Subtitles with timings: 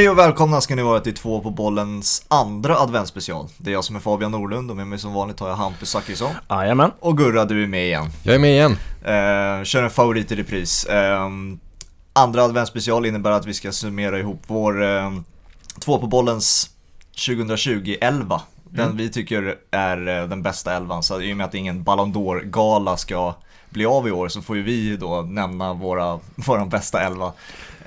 [0.00, 3.48] Hej och välkomna ska ni vara till två på bollens andra adventsspecial.
[3.58, 5.90] Det är jag som är Fabian Norlund och med mig som vanligt har jag Hampus
[5.90, 6.30] Zachrisson.
[6.50, 6.90] Jajamän.
[7.00, 8.06] Och Gurra, du är med igen.
[8.22, 8.72] Jag är med igen.
[9.02, 10.84] Eh, kör en favorit i repris.
[10.84, 11.28] Eh,
[12.12, 15.12] andra adventsspecial innebär att vi ska summera ihop vår eh,
[15.80, 16.70] två på bollens
[17.16, 18.40] 2020-11.
[18.64, 18.96] Den Mm.
[18.96, 21.02] vi tycker är eh, den bästa elvan.
[21.02, 23.34] Så i och med att ingen Ballon d'Or-gala ska
[23.70, 27.32] bli av i år så får ju vi då nämna våra, våra bästa elva.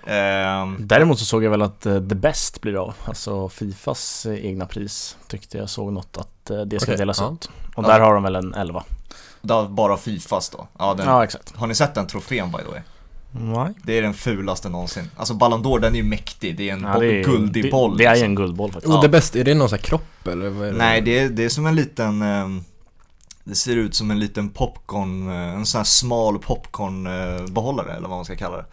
[0.05, 4.45] Ehm, Däremot så såg jag väl att eh, The Best blir av, alltså Fifas eh,
[4.45, 5.17] egna pris.
[5.27, 7.31] Tyckte jag såg något att eh, det ska Okej, delas ja.
[7.33, 7.49] ut.
[7.75, 7.87] Och Ja.
[7.87, 8.83] där har de väl en 11.
[9.41, 10.67] det var bara Fifas då.
[10.79, 11.55] Ja, den, Ja, exakt.
[11.55, 12.79] Har ni sett den trofén by the way?
[13.35, 13.73] Nej.
[13.83, 15.11] Det är den fulaste någonsin.
[15.17, 17.71] Alltså Ballon d'Or den är ju mäktig, det är en Ja, det är, guldig det,
[17.71, 17.97] boll.
[17.97, 18.29] Det är ju liksom.
[18.31, 18.93] en guldboll faktiskt.
[18.95, 20.49] Och det bästa, är det någon sån här kropp eller?
[20.49, 20.77] Vad är det?
[20.77, 22.63] Nej, det är, det är som en liten, ehm,
[23.43, 28.25] det ser ut som en liten popcorn, en sån här smal popcornbehållare eller vad man
[28.25, 28.65] ska kalla det.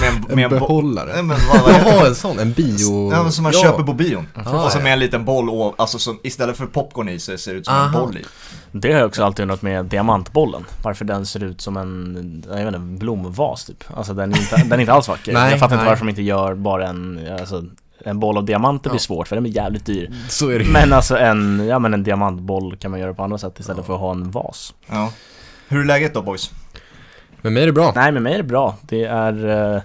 [0.00, 1.12] Med en, En med bo- behållare?
[1.14, 1.72] Nej, men vad?
[1.72, 3.12] Jaha, en sån, en bio...
[3.12, 3.62] Ja, men som man Ja.
[3.62, 4.28] köper på bion.
[4.34, 4.82] Ah, och så ja.
[4.82, 7.66] med en liten boll, och, alltså som, istället för popcorn i så ser det ut
[7.66, 8.00] som en Aha.
[8.00, 8.24] boll i.
[8.72, 10.64] Det har jag också alltid undrat med diamantbollen.
[10.84, 13.84] Varför den ser ut som en, jag vet inte, en blomvas typ.
[13.96, 15.32] Alltså den är inte, den är inte alls vacker.
[15.32, 15.90] Nej, jag fattar inte nej.
[15.90, 17.64] varför de inte gör bara en, alltså
[18.04, 19.02] en boll av diamanter blir Ja.
[19.04, 20.10] svårt för den blir jävligt dyr.
[20.28, 20.72] Så är det ju.
[20.72, 23.94] Men alltså en, ja men en diamantboll kan man göra på andra sätt istället för
[23.94, 24.74] att ha en vas.
[24.86, 25.12] Ja.
[25.68, 26.50] Hur är läget då boys?
[27.42, 27.92] Med mig är det bra.
[27.94, 28.76] Nej, med mig är det bra.
[28.82, 29.82] Det är, eh,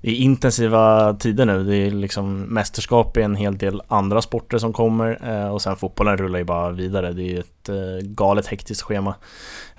[0.00, 1.64] det är intensiva tider nu.
[1.64, 5.76] Det är liksom mästerskap i en hel del andra sporter som kommer eh, och sen
[5.76, 7.12] fotbollen rullar ju bara vidare.
[7.12, 9.14] Det är ju ett eh, galet hektiskt schema.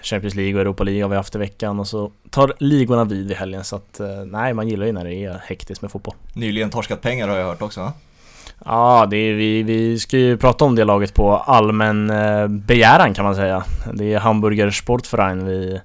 [0.02, 3.32] Champions League och Europa League har vi haft i veckan och så tar ligorna vid
[3.32, 6.16] i helgen så att nej, man gillar ju när det är hektiskt med fotboll.
[6.34, 7.94] Nyligen torskat pengar har jag hört också va?
[8.66, 12.12] Ja, det är, vi, vi ska ju prata om det laget på allmän
[12.50, 13.64] begäran kan man säga.
[13.94, 15.80] Det är Hamburger Sportverein vi,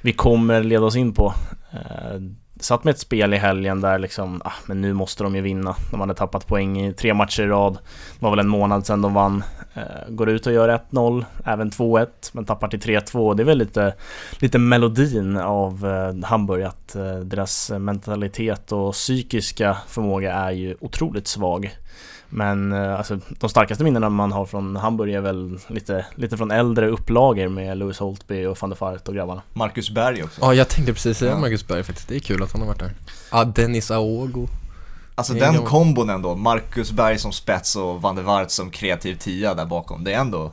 [0.00, 1.34] vi kommer leda oss in på.
[1.72, 2.20] Eh,
[2.60, 5.76] satt med ett spel i helgen där liksom, ah, men nu måste de ju vinna.
[5.90, 7.74] De hade tappat poäng i tre matcher i rad.
[8.18, 9.44] Det var väl en månad sedan de vann.
[9.74, 13.34] Eh, går ut och gör 1-0, även 2-1, men tappar till 3-2.
[13.34, 13.94] Det är väl lite,
[14.38, 21.26] lite melodin av eh, Hamburg, att eh, deras mentalitet och psykiska förmåga är ju otroligt
[21.26, 21.76] svag.
[22.30, 26.50] Men eh, alltså, de starkaste minnena man har från Hamburg är väl lite, lite från
[26.50, 29.42] äldre upplagor med Louis Holtby och van der Fart och grabbarna.
[29.52, 30.40] Marcus Berg också.
[30.40, 31.38] Ja, jag tänkte precis säga Ja.
[31.38, 32.08] Marcus Berg faktiskt.
[32.08, 32.90] Det är kul att han har varit där.
[33.32, 34.46] Ja, Dennis Aogo.
[35.14, 39.14] Alltså den gammal- kombon ändå, Marcus Berg som spets och Van der Waart som kreativ
[39.14, 40.04] tia där bakom.
[40.04, 40.52] Det är ändå...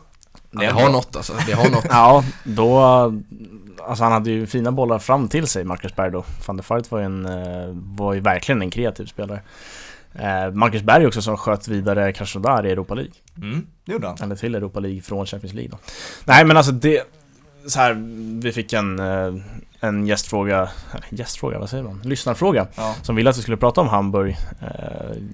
[0.51, 1.85] Det har något alltså, det har något.
[1.89, 2.79] Ja, då...
[3.87, 6.23] Alltså han hade ju fina bollar fram till sig, Marcus Berg då.
[6.47, 9.41] Van der Fart var ju, en, eh, var ju verkligen en kreativ spelare.
[10.19, 13.13] Eh, Marcus Berg också som sköt vidare Krasnodar i Europa League.
[13.37, 14.17] Mm, det gjorde han.
[14.23, 15.77] Eller till Europa League från Champions League då.
[16.25, 17.01] Nej men alltså det...
[17.67, 17.93] Så här,
[18.41, 19.33] vi fick en, eh,
[19.79, 20.69] en gästfråga,
[21.09, 22.01] gästfråga, vad säger man?
[22.03, 22.67] Lyssnarfråga.
[22.75, 22.95] Ja.
[23.01, 24.37] Som ville att vi skulle prata om Hamburg.
[24.61, 24.67] Eh,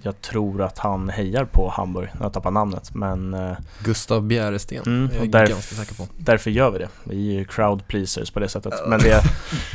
[0.04, 2.96] Jag tror att han hejar på Hamburg, jag har tappat namnet.
[2.96, 3.36] Men
[3.84, 4.84] Gustav Bjäresten.
[4.86, 6.08] Mm, jag är och där- ganska säker på.
[6.18, 6.88] därför gör vi det.
[7.04, 8.74] Vi är ju crowd pleasers på det sättet.
[8.88, 9.22] Men det,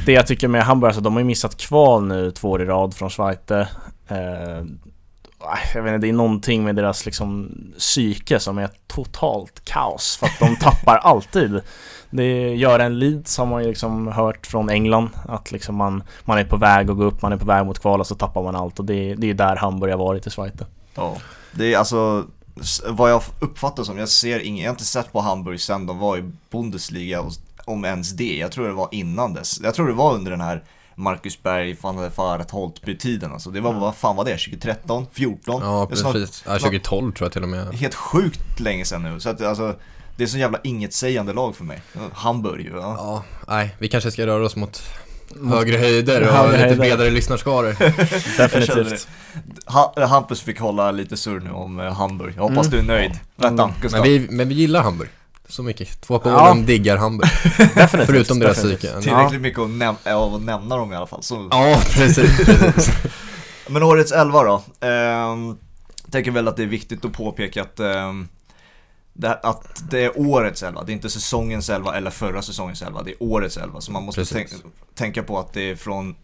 [0.07, 2.65] det jag tycker med Hamburg, alltså de har ju missat kval nu två år i
[2.65, 3.39] rad från Schweiz.
[5.41, 10.17] Eh, jag vet inte, det är någonting med deras liksom psyke som är totalt kaos
[10.17, 11.61] för att de tappar alltid.
[12.11, 16.39] Det gör en Leeds har man ju liksom hört från England att liksom man, man
[16.39, 18.43] är på väg att gå upp, man är på väg mot kval och så tappar
[18.43, 20.55] man allt och det, det är där Hamburg har varit i Schweiz.
[20.95, 21.17] Ja.
[21.53, 22.25] Det är alltså,
[22.89, 25.99] vad jag uppfattar som, jag ser ingen, jag har inte sett på Hamburg sen de
[25.99, 27.33] var i Bundesliga, och-
[27.65, 28.37] om ens det.
[28.37, 29.61] Jag tror det var innan dess.
[29.63, 30.63] Jag tror det var under den här
[30.99, 33.51] Marcus Berg, van der Vaart, Holtby-tiden alltså.
[33.51, 34.31] Det var, vad fan var det?
[34.39, 35.07] 2013?
[35.13, 35.61] 14?
[35.63, 36.45] Ja, är snart- precis.
[36.47, 37.75] Ja, 2012 tror jag till och med.
[37.75, 39.21] Helt sjukt länge sedan nu.
[39.21, 39.75] Så att alltså,
[40.17, 41.81] det är så jävla inget sägande lag för mig.
[42.13, 42.71] Hamburg ju.
[42.71, 42.95] Ja.
[42.99, 44.83] Ja, nej, vi kanske ska röra oss mot
[45.51, 46.77] högre höjder och Högre lite höjder.
[46.77, 47.77] bredare lyssnarskaror.
[48.39, 49.09] Definitivt.
[49.67, 52.35] Ha, Hampus fick hålla lite surr nu om eh, Hamburg.
[52.37, 52.71] Jag hoppas Mm.
[52.71, 53.19] du är nöjd.
[53.43, 53.71] Mm.
[53.93, 55.09] Men vi, men vi gillar Hamburg.
[55.49, 56.01] Så mycket.
[56.01, 56.55] Två på Ja.
[56.55, 57.29] diggar Hamburg.
[57.75, 58.07] Definitivt.
[58.07, 59.01] Förutom deras psyke.
[59.01, 61.23] Tillräckligt mycket att näm- av att nämna dem i alla fall.
[61.23, 61.49] Så.
[61.51, 62.37] Ja, precis.
[62.47, 62.95] precis.
[63.69, 64.63] Men årets elva då.
[64.87, 65.57] Ehm,
[66.11, 68.29] tänker väl att det är viktigt att påpeka att, ehm,
[69.13, 70.83] det, att det är årets elva.
[70.85, 73.03] Det är inte säsongens elva eller förra säsongens elva.
[73.03, 73.81] Det är årets elva.
[73.81, 74.49] Så man måste tänk,
[74.95, 76.15] tänka på att det är från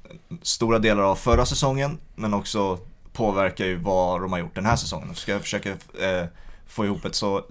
[0.42, 2.78] stora delar av förra säsongen men också
[3.12, 5.08] påverkar ju vad de har gjort den här säsongen.
[5.14, 6.24] Så ska jag försöka eh,
[6.66, 7.42] få ihop ett så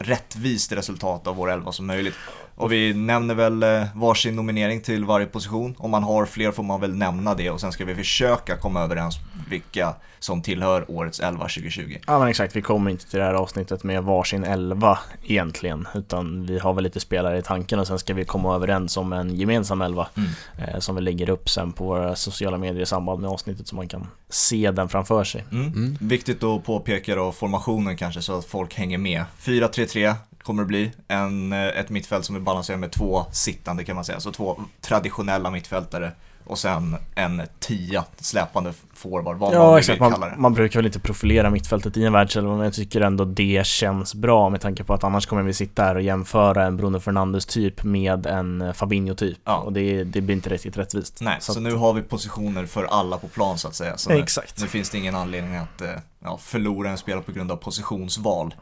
[0.00, 2.14] rättvist resultat av vår elva som möjligt.
[2.60, 5.74] Och vi nämner väl eh, varsin nominering till varje position.
[5.78, 8.80] Om man har fler får man väl nämna det och sen ska vi försöka komma
[8.80, 9.16] överens
[9.50, 11.96] vilka som tillhör årets 11 2020.
[12.06, 15.88] Ja men exakt, vi kommer inte till det här avsnittet med varsin elva egentligen.
[15.94, 19.12] Utan vi har väl lite spelare i tanken och sen ska vi komma överens om
[19.12, 20.08] en gemensam elva.
[20.16, 20.30] Mm.
[20.58, 23.76] Eh, som vi lägger upp sen på våra sociala medier i samband med avsnittet så
[23.76, 25.44] man kan se den framför sig.
[25.52, 25.66] Mm.
[25.66, 25.96] Mm.
[26.00, 29.24] Viktigt att påpeka då formationen kanske så att folk hänger med.
[29.42, 30.92] 4-3-3 kommer det bli.
[31.08, 34.20] En, eh, ett mittfält som är balanserat med två sittande kan man säga.
[34.20, 36.12] Så två traditionella mittfältare
[36.44, 40.18] och sen en tia släpande forward, vad man Ja nu exakt, kalla det.
[40.30, 43.66] man, man brukar väl inte profilera mittfältet i en världselva men jag tycker ändå det
[43.66, 47.00] känns bra med tanke på att annars kommer vi sitta här och jämföra en Bruno
[47.00, 49.56] Fernandes typ med en eh, Fabinho typ Ja.
[49.56, 51.18] och det, det blir inte riktigt rättvist.
[51.20, 53.96] Nej, så, att- nu har vi positioner för alla på plan så att säga.
[53.96, 54.60] Så nu, Exakt.
[54.60, 55.88] nu finns det ingen anledning att eh,
[56.24, 58.54] ja, förlora en spelare på grund av positionsval.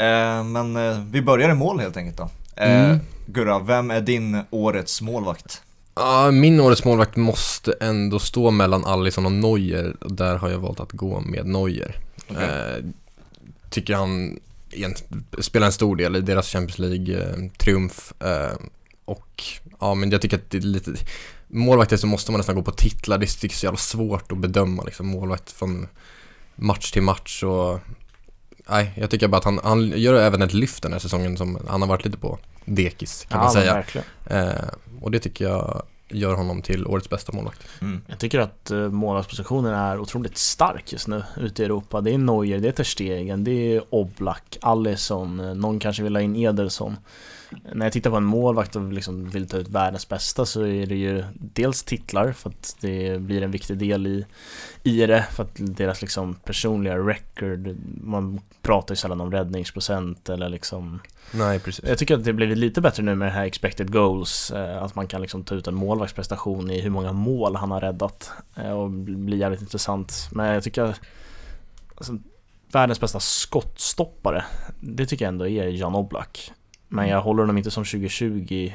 [0.00, 2.30] Eh, men eh, vi börjar i mål helt enkelt då.
[2.56, 2.98] Eh, Mm.
[3.26, 5.62] Gurra, vem är din årets målvakt?
[5.94, 9.96] Ja, min årets målvakt måste ändå stå mellan Alisson och Neuer.
[10.00, 11.96] Där har jag valt att gå med Neuer.
[12.30, 12.44] Okej.
[12.44, 12.84] Eh,
[13.70, 14.38] tycker han
[15.38, 18.12] spelar en stor del i deras Champions League-triumf.
[18.20, 18.56] Eh,
[19.04, 19.42] och
[19.80, 20.94] ja, men jag tycker att det är lite...
[21.48, 23.18] Målvakter så måste man nästan gå på titlar.
[23.18, 25.86] Det är så jävla svårt att bedöma liksom målvakt från
[26.56, 27.80] match till match och...
[28.70, 31.58] Nej, jag tycker bara att han, han gör även ett lyft den här säsongen som
[31.68, 33.84] han har varit lite på dekis kan ja, man säga.
[34.26, 34.64] Eh,
[35.00, 37.66] och det tycker jag gör honom till årets bästa målvakt.
[37.80, 38.02] Mm.
[38.06, 42.00] Jag tycker att uh, målvaktspositionen är otroligt stark just nu ute i Europa.
[42.00, 46.16] Det är Neuer, det är Ter Stegen, det är Oblak, Alisson, eh, någon kanske vill
[46.16, 46.96] ha in Ederson.
[47.72, 50.86] När jag tittar på en målvakt och liksom vill ta ut världens bästa så är
[50.86, 54.26] det ju dels titlar för att det blir en viktig del i,
[54.82, 60.48] i det för att deras liksom personliga record, man pratar ju sällan om räddningsprocent eller
[60.48, 61.00] liksom
[61.32, 61.84] Nej, precis.
[61.88, 64.94] jag tycker att det blivit lite bättre nu med det här expected goals eh, Att
[64.94, 68.70] man kan liksom ta ut en målvaktsprestation i hur många mål han har räddat eh,
[68.70, 70.96] Och bli jävligt intressant Men jag tycker
[71.94, 72.18] alltså,
[72.72, 74.44] Världens bästa skottstoppare
[74.80, 76.52] Det tycker jag ändå är Jan Oblak
[76.92, 78.72] Men jag håller honom inte som 2020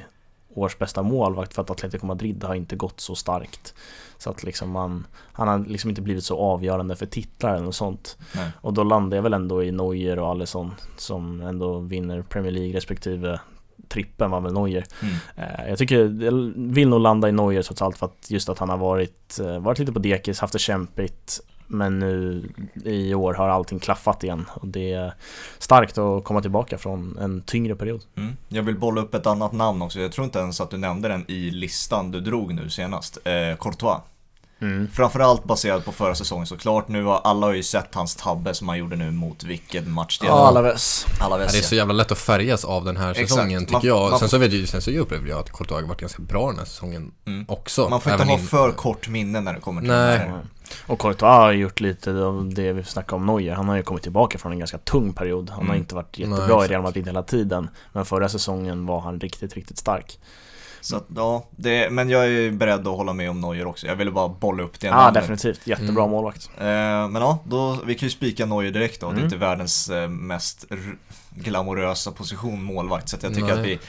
[0.54, 3.74] års bästa målvakt för att Atletico Madrid har inte gått så starkt
[4.18, 7.76] Så att liksom man Han har liksom inte blivit så avgörande för titlar eller något
[7.76, 8.50] sånt Nej.
[8.62, 12.74] och då landar jag väl ändå i Neuer och Alisson som ändå vinner Premier League
[12.74, 13.40] respektive
[13.88, 14.86] trippen var väl Neuer.
[15.02, 15.16] Mm.
[15.36, 18.60] Eh, Jag tycker, jag vill nog landa i Neuer trots allt för att just att
[18.60, 22.44] han har varit, eh, varit lite på dekis, haft det kämpigt men nu
[22.86, 25.14] i år har allting klaffat igen och det är
[25.60, 28.02] starkt att komma tillbaka från en tyngre period.
[28.18, 28.38] Mm.
[28.50, 30.00] Jag vill bolla upp ett annat namn också.
[30.00, 33.18] Jag tror inte ens att du nämnde den i listan du drog nu senast.
[33.24, 34.00] Eh, Courtois.
[34.94, 36.88] Framförallt baserat på förra säsongen såklart.
[36.88, 40.20] Nu har alla har ju sett hans tabbe som han gjorde nu mot vilken match
[40.20, 40.48] det Ja, var.
[40.48, 41.06] Alaves.
[41.20, 43.30] Alla Ja, det är så jävla lätt att färgas av den här Exakt.
[43.30, 44.10] säsongen Man- tycker jag.
[44.10, 46.48] man- Sen så, vet jag, sen så upplever jag att Courtois har varit ganska bra
[46.48, 47.46] den här säsongen Mm.
[47.48, 47.90] också.
[47.90, 50.18] Man får inte ha in- för kort minne när det kommer till Nej.
[50.20, 50.42] det här.
[50.88, 53.54] Och Courtois har gjort lite av det vi snackade om Neuer.
[53.54, 55.50] Han har ju kommit tillbaka från en ganska tung period.
[55.50, 55.78] Han har Mm.
[55.78, 56.72] inte varit Nej, jättebra i exakt.
[56.72, 57.70] Real Madrid hela tiden.
[57.94, 60.20] Men förra säsongen var han riktigt, riktigt stark.
[60.82, 63.88] Så att, ja, det, men jag är beredd att hålla med om Neuer också.
[63.88, 65.14] Jag ville bara bolla upp det Ja, namnet.
[65.14, 65.68] definitivt.
[65.68, 66.10] Jättebra Mm.
[66.12, 66.50] målvakt.
[66.58, 66.64] Eh,
[67.10, 69.08] men ja, då, vi kan ju spika Neuer direkt då.
[69.08, 69.24] Det är Mm.
[69.26, 70.66] inte världens eh, mest
[71.30, 73.10] glamorösa position målvakt.
[73.10, 73.60] Så jag tycker Nej.
[73.60, 73.80] att vi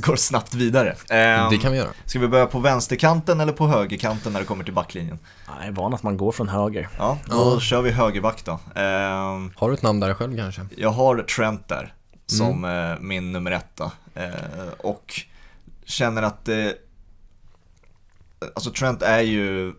[0.00, 0.88] går snabbt vidare.
[0.90, 1.88] Eh, Det kan vi göra.
[2.04, 5.18] Ska vi börja på vänsterkanten eller på högerkanten när det kommer till backlinjen?
[5.58, 6.88] Jag är van att man går från höger.
[6.98, 7.60] Ja, då Ja.
[7.60, 8.52] kör vi högerback då.
[8.52, 10.66] Eh, Har du ett namn där själv kanske?
[10.76, 11.94] jag har Trent där
[12.26, 13.92] som eh, min nummer etta.
[14.14, 14.32] Eh,
[14.78, 15.12] och
[15.84, 16.56] känner att eh,
[18.54, 19.72] Alltså Trent är ju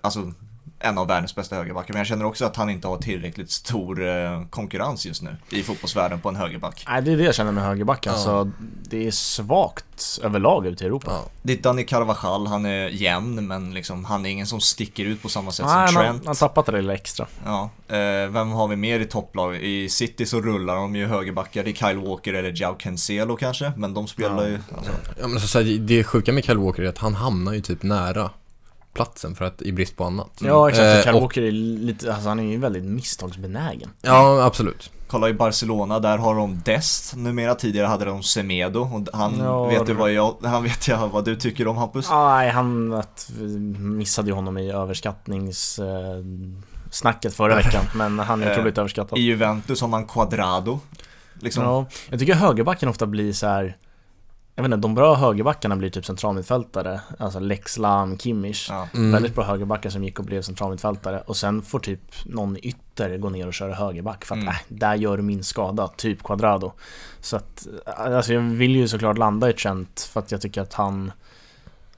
[0.00, 0.32] alltså,
[0.82, 4.08] en av världens bästa högerbackar, men jag känner också att han inte har tillräckligt stor
[4.08, 6.84] eh, konkurrens just nu i fotbollsvärlden på en högerback.
[6.88, 8.12] Nej, det är det jag känner med högerbacken.
[8.12, 8.18] Ja.
[8.18, 8.50] Så
[8.90, 11.10] det är svagt överlag ute i Europa.
[11.10, 11.30] Ja.
[11.42, 15.22] Det är Danny Carvajal, han är jämn, men liksom, han är ingen som sticker ut
[15.22, 16.18] på samma sätt Nej, som han, Trent.
[16.18, 17.26] han har tappat det lilla extra.
[17.44, 17.96] Ja, eh,
[18.30, 19.56] vem har vi mer i topplag?
[19.56, 23.72] I City så rullar de ju högerbackar, det är Kyle Walker eller Jao Cancelo kanske,
[23.76, 24.48] men de spelar Ja.
[24.48, 27.14] ju, alltså, Ja, men så, så här, det sjuka med Kyle Walker är att han
[27.14, 28.30] hamnar ju typ nära
[29.04, 30.30] platsen för att, i brist på annat.
[30.40, 30.84] Ja, exakt.
[30.86, 33.90] Eh, och Kyle och- Walker är lite, alltså han är ju väldigt misstagsbenägen.
[34.02, 34.90] Ja, absolut.
[35.08, 39.64] Kolla i Barcelona, där har de Dest numera, tidigare hade de Semedo och han Ja,
[39.66, 42.10] vet ju det- vad jag, han vet jag vad du tycker om Hampus.
[42.10, 43.30] Nej, han att,
[43.78, 45.78] missade ju honom i överskattnings...
[45.78, 46.24] Eh,
[46.90, 49.18] snacket förra veckan, men han är Eh, otroligt överskattad.
[49.18, 50.80] I Juventus har man Quadrado.
[51.40, 53.76] Liksom, Ja, jag tycker högerbacken ofta blir så här.
[54.60, 58.88] Jag vet inte, de bra högerbackarna blir typ centralmittfältare Alltså Lex Lam, Kimmich ja.
[58.94, 59.12] Mm.
[59.12, 63.30] Väldigt bra högerbackar som gick och blev centralmittfältare Och sen får typ någon ytter gå
[63.30, 64.48] ner och köra högerback För att Mm.
[64.48, 66.72] äh, där gör du min skada, typ Quadrado
[67.20, 70.74] Så att, alltså jag vill ju såklart landa i Trent För att jag tycker att
[70.74, 71.12] han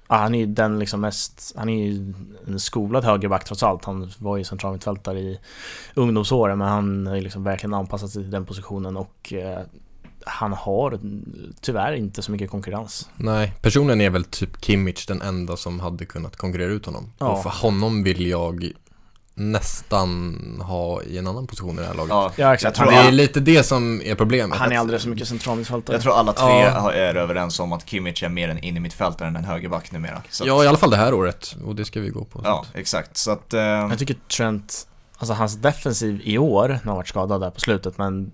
[0.09, 2.14] ja, han är ju den liksom mest, han är ju
[2.47, 3.85] en skolad högerback trots allt.
[3.85, 5.40] Han var ju centralmittfältare i
[5.95, 9.61] ungdomsåren men han har ju liksom verkligen anpassat sig till den positionen och eh,
[10.26, 10.99] han har
[11.61, 13.09] tyvärr inte så mycket konkurrens.
[13.17, 17.12] Nej, personligen är väl typ Kimmich den enda som hade kunnat konkurrera ut honom.
[17.19, 17.26] Ja.
[17.29, 18.73] Och för honom vill jag
[19.35, 22.11] nästan ha i en annan position i det här laget.
[22.11, 24.59] Ja, Ja exakt, Jag tror han, Det är, lite det som är problemet.
[24.59, 25.95] han är alldeles för mycket centralmittfältare.
[25.97, 26.71] jag tror alla tre Ja.
[26.71, 30.23] har- är överens om att Kimmich är mer en innermittfältare än en högerback numera.
[30.31, 31.57] Så att, Ja, i alla fall det här året.
[31.64, 32.41] Och det ska vi gå på.
[32.45, 33.17] ja, exakt.
[33.17, 34.87] Så att, eh, Jag tycker Trent,
[35.23, 38.31] alltså hans defensiv i år, har han varit skadad där på slutet, men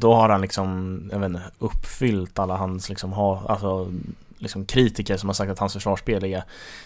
[0.00, 3.92] då har han liksom, jag vet inte, uppfyllt alla hans liksom ha, alltså
[4.38, 6.44] liksom kritiker som har sagt att hans försvarsspel är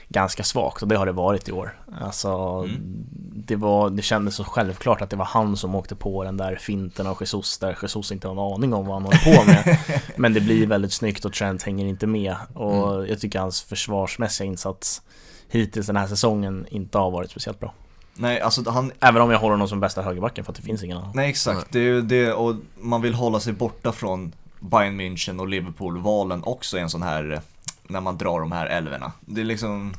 [0.09, 1.81] ganska svagt och det har det varit i år.
[2.01, 3.05] Alltså, Mm.
[3.35, 6.57] det, var, det kändes så självklart att det var han som åkte på den där
[6.57, 9.79] finten av Jesus där Jesus inte har en aning om vad han håller på med.
[10.17, 13.07] Men det blir väldigt snyggt och Trent hänger inte med och Mm.
[13.09, 15.03] jag tycker hans försvarsmässiga insats
[15.49, 17.75] hittills den här säsongen inte har varit speciellt bra.
[18.17, 20.83] Nej, alltså han, Även om jag håller honom som bästa högerbacken för att det finns
[20.85, 21.11] ingen annan.
[21.15, 21.73] nej exakt.
[21.73, 26.43] Det är ju det, och man vill hålla sig borta från Bayern München och Liverpool-valen
[26.45, 27.41] också i en sån här, eh,
[27.89, 29.13] när man drar de här älvorna.
[29.21, 29.95] Det är liksom,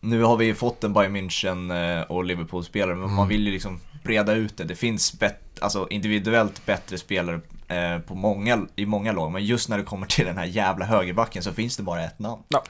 [0.00, 3.28] nu har vi fått en Bayern München eh, och Liverpool-spelare, men man Mm.
[3.28, 4.64] vill ju liksom breda ut det.
[4.64, 9.68] Det finns bet, alltså individuellt bättre spelare eh, på många, i många lag, men just
[9.68, 12.42] när det kommer till den här jävla högerbacken så finns det bara ett namn.
[12.48, 12.62] Ja.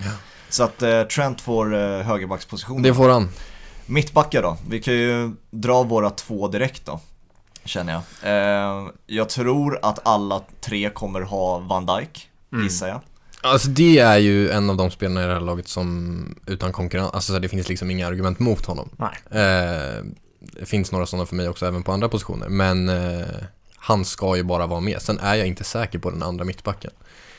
[0.48, 2.82] Så att eh, Trent får eh, högerbackspositionen.
[2.82, 3.28] Det får han.
[3.92, 7.00] Mittbackar då, vi kan ju dra våra två direkt då.
[7.64, 8.02] Känner jag.
[8.22, 12.64] Eh, jag tror att alla tre kommer ha Van Dijk, Mm.
[12.64, 13.00] gissar jag.
[13.42, 17.10] Alltså det är ju en av de spelarna i det här laget som utan konkurrens,
[17.12, 18.88] alltså så det finns liksom inga argument mot honom.
[18.96, 19.42] Nej.
[19.42, 20.04] Eh,
[20.40, 23.26] det finns några sådana för mig också även på andra positioner, men eh,
[23.76, 25.02] han ska ju bara vara med.
[25.02, 26.90] Sen är jag inte säker på den andra mittbacken.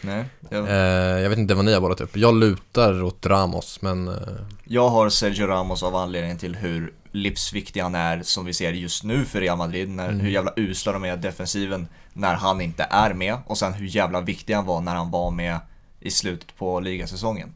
[0.04, 0.26] Nej.
[0.50, 2.18] Jag, Eh, jag vet inte vad ni har bollat upp.
[2.18, 4.14] Jag lutar åt Ramos, men eh,
[4.64, 9.04] jag har Sergio Ramos av anledningen till hur livsviktig han är som vi ser just
[9.04, 9.90] nu för Real Madrid.
[9.90, 10.20] När, Mm.
[10.20, 13.38] Hur jävla usla de är defensiven när han inte är med.
[13.48, 15.58] Och sen hur jävla viktig han var när han var med
[16.00, 17.54] i slutet på ligasäsongen.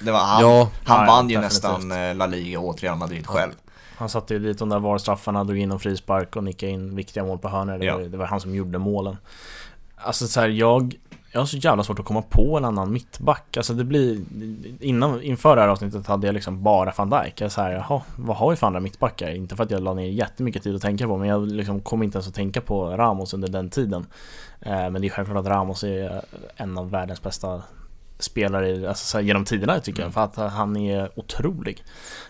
[0.00, 1.62] Det var han, ja, han Ja, vann ju definitivt.
[1.62, 3.52] nästan eh, La Liga åt Real Madrid själv.
[3.96, 7.24] Han satte ju dit de där VAR-straffarna, drog in en frispark och nickade in viktiga
[7.24, 7.78] mål på hörnor.
[7.78, 7.96] Det, Ja.
[7.96, 9.16] var, det var han som gjorde målen.
[9.96, 10.94] Alltså så här, jag,
[11.32, 13.56] jag har så jävla svårt att komma på en annan mittback.
[13.56, 14.20] Alltså det blir,
[14.80, 17.40] innan, inför det här avsnittet hade jag liksom bara van Dijk.
[17.40, 19.30] Jag så här, jaha, vad har vi för andra mittbackar?
[19.30, 22.02] Inte för att jag la ner jättemycket tid att tänka på, men jag liksom kom
[22.02, 24.06] inte ens att tänka på Ramos under den tiden.
[24.60, 26.22] Eh, men det är självklart att Ramos är
[26.56, 27.62] en av världens bästa
[28.18, 30.12] spelare alltså, genom tiderna tycker jag, Mm.
[30.12, 31.84] för att han är otrolig.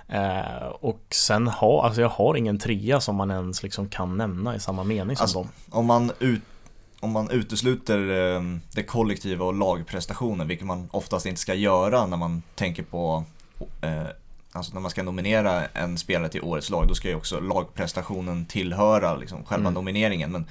[0.09, 4.57] Eh, och sen har, alltså jag har ingen trea som man ens liksom kan nämna
[4.57, 5.49] i samma mening som Alltså, dem.
[5.71, 6.43] Om man, ut,
[7.01, 7.99] om man utesluter
[8.37, 8.43] eh,
[8.75, 13.25] det kollektiva och lagprestationen, vilket man oftast inte ska göra när man tänker på
[13.81, 14.07] eh,
[14.53, 18.47] Alltså när man ska nominera en spelare till årets lag, då ska ju också lagprestationen
[18.47, 19.75] tillhöra liksom, själva Mm.
[19.75, 20.33] nomineringen.
[20.33, 20.47] Men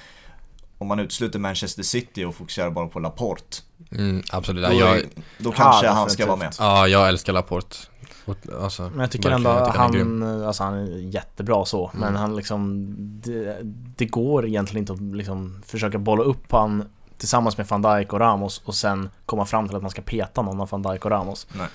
[0.77, 3.57] om man utesluter Manchester City och fokuserar bara på Laporte,
[3.91, 4.65] mm, absolut.
[4.69, 5.03] då, Ja, jag,
[5.37, 6.55] då kanske han ska vara med.
[6.59, 7.77] ja, jag älskar Laporte.
[8.61, 12.15] Alltså, Men jag tycker ändå att han alltså han är jättebra så, men Mm.
[12.15, 12.85] han liksom
[13.23, 13.57] det,
[13.95, 16.83] det går egentligen inte att liksom försöka bolla upp han
[17.17, 20.41] tillsammans med van Dijk och Ramos och sen komma fram till att man ska peta
[20.41, 21.47] någon av van Dijk och Ramos.
[21.57, 21.67] Nej.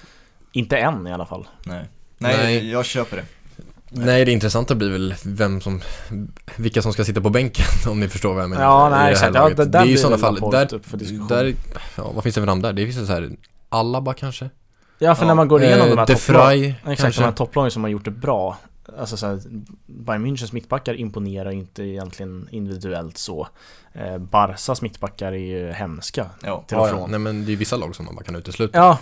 [0.52, 1.48] Inte än i alla fall.
[1.64, 1.88] Nej.
[2.18, 2.70] Nej, Nej.
[2.70, 3.24] jag köper det.
[3.92, 5.80] Nej, det intressanta blir väl vem som,
[6.56, 8.62] vilka som ska sitta på bänken om ni förstår vad jag menar.
[8.62, 9.34] Ja, nej, det här exakt.
[9.34, 10.80] Ja, där det är ju i sådana fall, där,
[11.28, 11.54] där,
[11.96, 12.72] ja vad finns det för namn där?
[12.72, 13.30] Det finns så här,
[13.68, 14.50] Alaba kanske?
[15.02, 17.20] Ja, för Ja, när man går igenom de här De topplagen Exakt, kanske?
[17.20, 18.58] de här topplagen som har gjort det bra
[18.98, 19.40] Alltså så här,
[19.86, 23.48] Bayern Münchens mittbackar imponerar ju inte egentligen individuellt så
[23.92, 26.64] eh, Barsas mittbackar är ju hemska Ja.
[26.66, 26.94] till och Ja, ja.
[26.96, 28.78] från Nej men det är vissa lag som man bara kan utesluta.
[28.78, 28.98] Ja,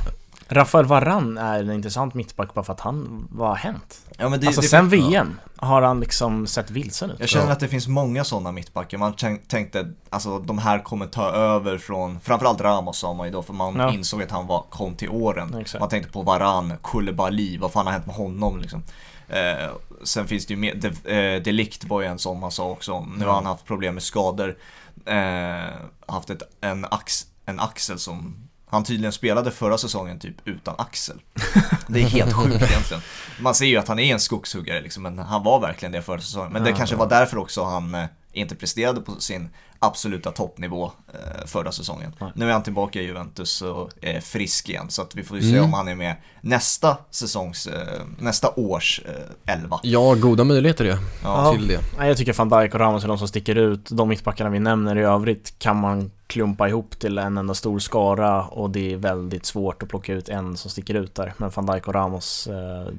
[0.50, 4.00] Rafael Varane är en intressant mittback bara för att han, vad har hänt?
[4.18, 7.46] Ja, men det, alltså det, sen VM har han liksom sett vilsen ut Jag känner
[7.46, 7.52] Ja.
[7.52, 8.98] att det finns många sådana mittbackar.
[8.98, 13.32] Man tänk- tänkte alltså de här kommer ta över från, framförallt Ramos sa man ju
[13.32, 13.92] då, för man Ja.
[13.92, 15.54] insåg att han var, kom till åren.
[15.54, 15.80] Exakt.
[15.80, 18.82] Man tänkte på Varan, Koulibaly, vad fan har hänt med honom liksom?
[19.28, 19.70] Eh,
[20.02, 20.88] sen finns det ju mer, De,
[21.36, 23.00] eh, Delikt var ju en sån man sa också.
[23.00, 23.34] Nu har Ja.
[23.34, 24.56] han haft problem med skador.
[25.06, 25.74] Eh,
[26.06, 31.20] haft ett, en, ax, en axel som han tydligen spelade förra säsongen typ utan axel.
[31.86, 33.02] Det är helt sjukt egentligen.
[33.40, 36.20] Man ser ju att han är en skogshuggare liksom, men han var verkligen det förra
[36.20, 36.52] säsongen.
[36.52, 41.46] Men det kanske var därför också han eh, inte presterade på sin absoluta toppnivå eh,
[41.46, 42.12] förra säsongen.
[42.20, 42.30] Nej.
[42.34, 45.42] Nu är han tillbaka i Juventus och är frisk igen så att vi får ju
[45.42, 45.64] se Mm.
[45.64, 49.00] om han är med nästa säsongs, eh, nästa års
[49.46, 49.80] eh, elva.
[49.82, 51.52] Ja, goda möjligheter det, Ja.
[51.52, 51.80] till det.
[51.98, 53.88] Nej, jag tycker van Dijk och Ramos är de som sticker ut.
[53.90, 58.42] De mittbackarna vi nämner i övrigt kan man klumpa ihop till en enda stor skara
[58.44, 61.34] och det är väldigt svårt att plocka ut en som sticker ut där.
[61.36, 62.48] Men van Dijk och Ramos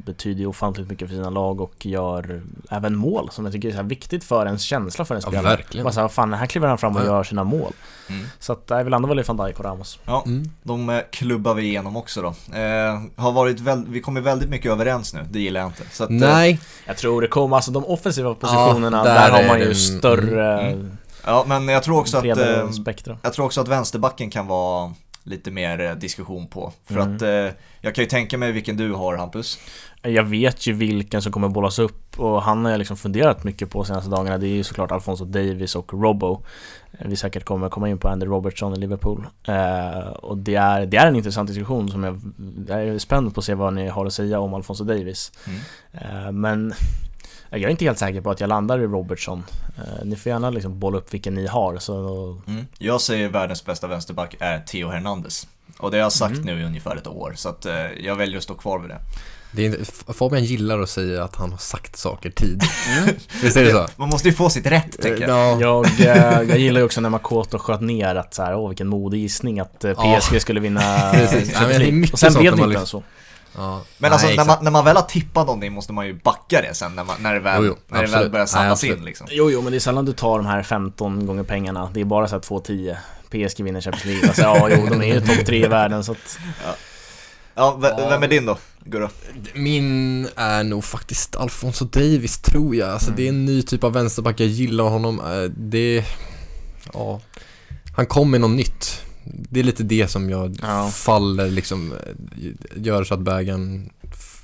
[0.06, 3.72] betyder ju ofantligt mycket för sina lag och gör även mål som jag tycker är
[3.72, 5.56] så här viktigt för ens känsla för en Ja, spelare.
[5.56, 5.84] verkligen.
[5.84, 7.06] Bara så här, fan, här kliver han fram och Ja.
[7.06, 7.74] gör sina mål.
[8.10, 8.26] Mm.
[8.40, 10.00] Så att jag vill ändå välja van Dijk och Ramos.
[10.06, 10.50] Ja, Mm.
[10.64, 12.28] de eh, klubbar vi igenom också då.
[12.58, 15.84] Eh, har varit väl, vi kommer väldigt mycket överens nu, det gillar jag inte.
[15.92, 19.48] Så att, eh, Nej, Jag tror det kommer, alltså de offensiva positionerna, där där, har
[19.48, 20.98] man ju det- större, Mm.
[21.26, 22.68] Ja, men jag tror också att, eh,
[23.24, 24.94] jag tror också att vänsterbacken kan vara
[25.30, 26.74] lite mer eh, diskussion på.
[26.86, 27.16] För Mm.
[27.16, 29.60] att eh, jag kan ju tänka mig vilken du har Hampus.
[30.02, 33.70] Jag vet ju vilken som kommer bollas upp och han har jag liksom funderat mycket
[33.70, 34.38] på senaste dagarna.
[34.38, 36.44] Det är ju såklart Alfonso Davis och Robbo.
[37.00, 39.28] Eh, Vi säkert kommer komma in på Andy Robertson i Liverpool.
[39.48, 42.22] Eh, och det är, det är en intressant diskussion som jag,
[42.68, 45.32] jag är spänd på att se vad ni har att säga om Alfonso Davis.
[45.48, 45.60] Mm.
[46.26, 46.74] Eh, men
[47.50, 49.44] jag är inte helt säker på att jag landar i Robertson.
[49.78, 51.78] Eh, ni får gärna liksom bolla upp vilken ni har.
[51.78, 51.94] Så,
[52.48, 52.66] Mm.
[52.78, 55.48] Jag säger världens bästa vänsterback är Theo Hernandez.
[55.80, 56.46] Och det har jag sagt Mm.
[56.46, 58.98] nu i ungefär ett år, så att eh, jag väljer att stå kvar vid det.
[59.52, 62.64] det är inte, Fabian gillar att säga att han har sagt saker tidigt.
[63.44, 63.88] Visst är det så?
[63.96, 65.62] Man måste ju få sitt rätt, tänker jag.
[65.62, 68.70] Ja, jag, eh, jag gillar ju också när Makoto sköt ner att så här, åh
[68.70, 70.20] vilken modig gissning att eh, Ja.
[70.22, 70.82] PSG skulle vinna
[71.14, 71.52] Precis.
[71.54, 73.04] Ja, men det är mycket Och sen blev det inte liksom- ens så.
[73.58, 73.82] Ja.
[73.98, 76.62] Men alltså Nej, när man, när man väl har tippat någonting måste man ju backa
[76.62, 78.72] det sen när, man, när det väl, Jo, jo, när det väl börjar Nej, samlas
[78.72, 78.98] absolut.
[78.98, 79.28] in liksom.
[79.32, 81.90] Jo, jo, men det är sällan du tar de här 15 gånger pengarna.
[81.94, 82.96] Det är bara så här 2-10.
[83.30, 84.28] PSG vinner Champions League.
[84.28, 86.40] Alltså, ja, jo, de är ju topp 3 i världen så att...
[86.66, 86.76] Ja,
[87.56, 87.78] Ja.
[88.10, 89.10] vem är din då, Gurra?
[89.54, 92.90] Min är nog faktiskt Alfonso Davis tror jag.
[92.90, 93.16] Alltså Mm.
[93.18, 95.20] det är en ny typ av vänsterback, jag gillar honom.
[95.20, 96.06] Eh, Det,
[96.94, 97.20] ja,
[97.96, 99.02] han kom med något nytt.
[99.24, 100.88] Det är lite det som jag Ja.
[100.88, 101.98] faller liksom, eh,
[102.76, 103.90] gör så att bägaren,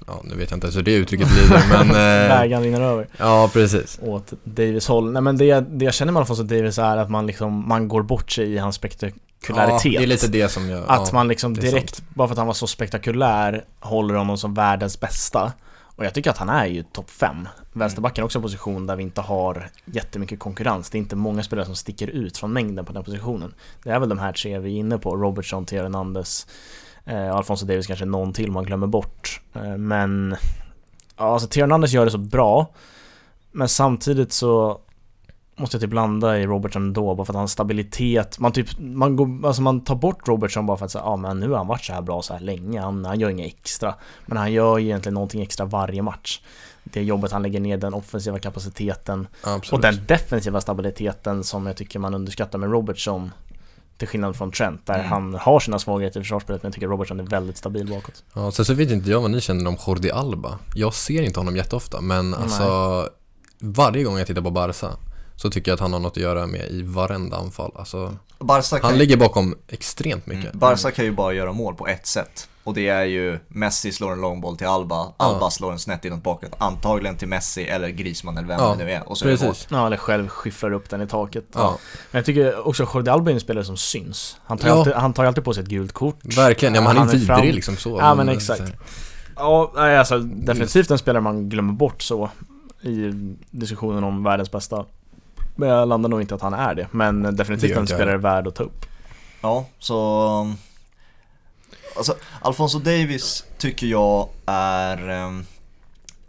[0.08, 3.08] ja nu vet jag inte ens hur det uttrycket lyder men, eh, Vägen rinner över
[3.18, 4.00] ja precis.
[4.02, 5.12] åt Davis håll.
[5.12, 8.02] Nej men det, det jag känner med Alfonso Davis är att man liksom, man går
[8.04, 9.94] bort sig i hans spektakularitet.
[9.94, 12.38] Ja, det är lite det som jag, Att ja, man liksom direkt, bara för att
[12.38, 15.54] han var så spektakulär, håller honom som världens bästa.
[15.98, 17.48] Och jag tycker att han är ju topp 5.
[17.76, 17.80] Mm.
[17.80, 20.90] Vänsterbacken är också en position där vi inte har jättemycket konkurrens.
[20.90, 23.54] Det är inte många spelare som sticker ut från mängden på den positionen.
[23.84, 26.48] Det är väl de här tre vi är inne på, Robertson, Theo Hernandez,
[27.06, 29.42] eh, Alfonso Davis kanske någon till man glömmer bort.
[29.54, 30.36] Eh, men,
[31.18, 32.68] ja alltså Theo Hernandez gör det så bra.
[33.52, 34.80] Men samtidigt så
[35.56, 39.16] måste jag typ landa i Robertson ändå, bara för att hans stabilitet, man typ, man
[39.16, 41.58] går, alltså man tar bort Robertson bara för att säga, ja ah, men nu har
[41.58, 43.96] han varit så här bra så här länge, han, han gör inget extra.
[44.26, 46.42] Men han gör ju egentligen någonting extra varje match.
[46.84, 49.74] Det jobbet han lägger ner, den offensiva kapaciteten absolut.
[49.74, 53.32] och den defensiva stabiliteten som jag tycker man underskattar med Robertson.
[53.98, 55.08] Till skillnad från Trent, där Mm.
[55.12, 58.24] han har sina svagheter i försvarsspelet, men jag tycker Robertson är väldigt stabil bakåt.
[58.34, 60.60] Ja, sen så vet inte jag vad ni känner om Jordi Alba.
[60.74, 62.40] Jag ser inte honom jätteofta, men Nej.
[62.44, 63.10] alltså
[63.60, 64.88] varje gång jag tittar på Barca
[65.36, 67.72] så tycker jag att han har något att göra med i varenda anfall.
[67.76, 68.14] Alltså,
[68.82, 70.46] han ligger bakom extremt mycket.
[70.46, 72.50] mm, Barca kan ju bara göra mål på ett sätt.
[72.64, 76.24] Och det är ju Messi slår en långboll till Alba, Alba slår en snett inåt
[76.24, 79.10] bakåt, antagligen till Messi eller Griezmann eller vem Ja, det nu är.
[79.10, 79.68] Och så är det.
[79.70, 81.46] Ja, eller själv skiffrar upp den i taket.
[81.54, 81.78] Ja,
[82.12, 84.38] Men jag tycker också Jordi Alba är en spelare som syns.
[84.46, 84.78] Han tar, ju Ja.
[84.80, 86.38] alltid, han tar ju alltid på sig ett gult kort.
[86.38, 86.76] verkligen.
[86.76, 87.98] Ja, men han är Han är vidrig fram- liksom så.
[88.00, 88.74] Ja, men exakt.
[89.36, 92.30] Ja, nej, alltså definitivt en spelare man glömmer bort så
[92.82, 93.12] i
[93.52, 94.86] diskussionen om världens bästa.
[95.56, 96.88] Men jag landar nog inte att han är det.
[96.92, 98.86] Men definitivt en spelare värd att ta upp.
[99.42, 100.28] Ja, så...
[100.42, 100.58] um,
[101.98, 105.46] Alltså, Alfonso Davis tycker jag är um,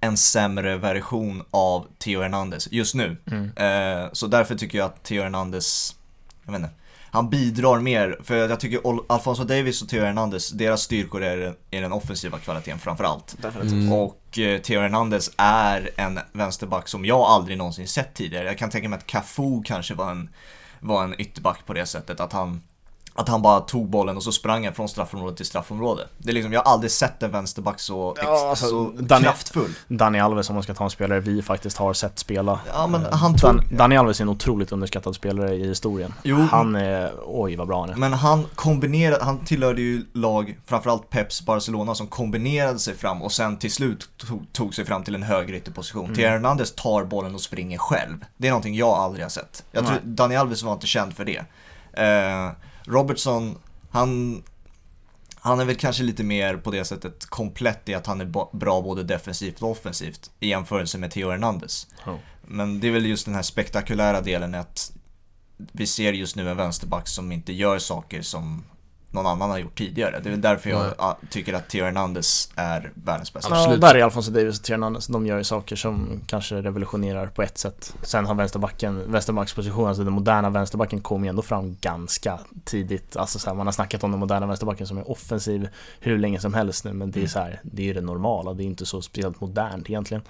[0.00, 3.16] en sämre version av Theo Hernandez just nu.
[3.26, 3.50] Mm.
[3.56, 5.96] Eh, så därför tycker jag att Theo Hernandez,
[6.44, 6.74] jag vet inte,
[7.16, 8.18] han bidrar mer.
[8.24, 8.80] För jag tycker
[9.12, 13.36] Alfonso Davis och Theo Hernandez, deras styrkor är, den- är den offensiva kvaliteten framförallt.
[13.72, 13.92] Mm.
[13.92, 18.46] Och eh, Theo Hernandez är en vänsterback som jag aldrig någonsin sett tidigare.
[18.46, 20.28] Jag kan tänka mig att Cafu kanske var en,
[20.80, 22.20] var en ytterback på det sättet.
[22.20, 22.62] Att han,
[23.16, 26.08] att han bara tog bollen och så sprang han från straffområde till straffområde.
[26.18, 29.70] Det är liksom, jag har aldrig sett en vänsterback så, Ja, alltså, så Daniel- kraftfull.
[29.88, 32.60] Dani Alves om man ska ta en spelare vi faktiskt har sett spela.
[32.72, 36.14] Ja, men Eh, han tog- Dan, Dani Alves är en otroligt underskattad spelare i historien.
[36.22, 36.36] Jo.
[36.50, 37.94] Han är, oj vad bra han är.
[37.96, 43.32] Men han kombinerade, han tillhörde ju lag, framförallt Peps Barcelona, som kombinerade sig fram och
[43.32, 46.04] sen till slut tog, tog sig fram till en högerytterposition.
[46.04, 46.16] Mm.
[46.16, 48.24] Theo Hernandez tar bollen och springer själv.
[48.36, 49.64] Det är någonting jag aldrig har sett.
[49.72, 49.96] Jag tror.
[50.04, 51.38] Dani Alves var inte känd för det.
[51.92, 52.50] Eh,
[52.86, 53.58] Robertson,
[53.90, 54.42] han,
[55.34, 58.82] han är väl kanske lite mer på det sättet komplett i att han är bra
[58.82, 61.86] både defensivt och offensivt i jämförelse med Theo Hernandez.
[62.06, 62.18] Ja.
[62.42, 64.92] Men det är väl just den här spektakulära delen att
[65.56, 68.64] vi ser just nu en vänsterback som inte gör saker som
[69.10, 70.20] någon annan har gjort tidigare.
[70.22, 73.50] Det är väl därför jag ah, tycker att Theo Hernandez är världens bästa.
[73.54, 73.80] Ja, Absolut.
[73.80, 75.06] där är Alfonso Davis och Theo Hernandez.
[75.06, 77.94] De gör ju saker som kanske revolutionerar på ett sätt.
[78.02, 83.16] Sen har vänsterbacken, vänsterbackspositionen, alltså den moderna vänsterbacken kom ju ändå fram ganska tidigt.
[83.16, 85.68] Alltså så här, man har snackat om den moderna vänsterbacken som är offensiv
[86.00, 87.28] hur länge som helst nu, men det är Mm.
[87.28, 88.52] så här, det är ju det normala.
[88.54, 90.22] Det är inte så speciellt modernt egentligen.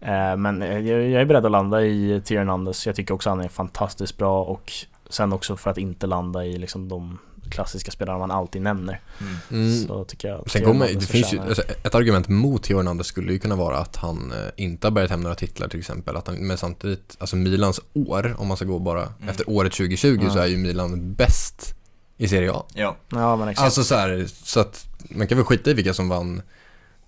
[0.00, 0.30] Nej.
[0.30, 2.86] Eh, Men eh, jag jag är beredd att landa i Theo Hernandez.
[2.86, 4.72] Jag tycker också han är fantastiskt bra och
[5.10, 7.18] sen också för att inte landa i liksom de
[7.50, 9.00] klassiska spelarna man alltid nämner.
[9.20, 9.36] Mm.
[9.50, 9.86] Mm.
[9.86, 13.32] Så tycker jag Sen kommer, det finns ju, alltså, ett argument mot Theo Hernandez skulle
[13.32, 16.16] ju kunna vara att han eh, inte har bärgat hem några titlar till exempel.
[16.16, 19.28] Att han, men samtidigt, alltså Milans år, om man ska gå bara Mm.
[19.28, 20.30] efter året 2020 Ja.
[20.30, 21.74] så är ju Milan bäst
[22.16, 22.64] i Serie A.
[22.74, 23.64] Ja, Ja men exakt.
[23.64, 26.42] Alltså så här, så att man kan väl skita i vilka som vann,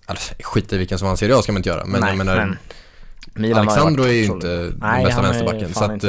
[0.05, 1.85] alltså skita i vilka som vann Serie A ska man inte göra.
[1.85, 2.57] Men Nej, jag menar, men
[3.33, 5.73] Milan Alexandro är ju inte den bästa vänsterbacken.
[5.73, 6.07] Så att, inte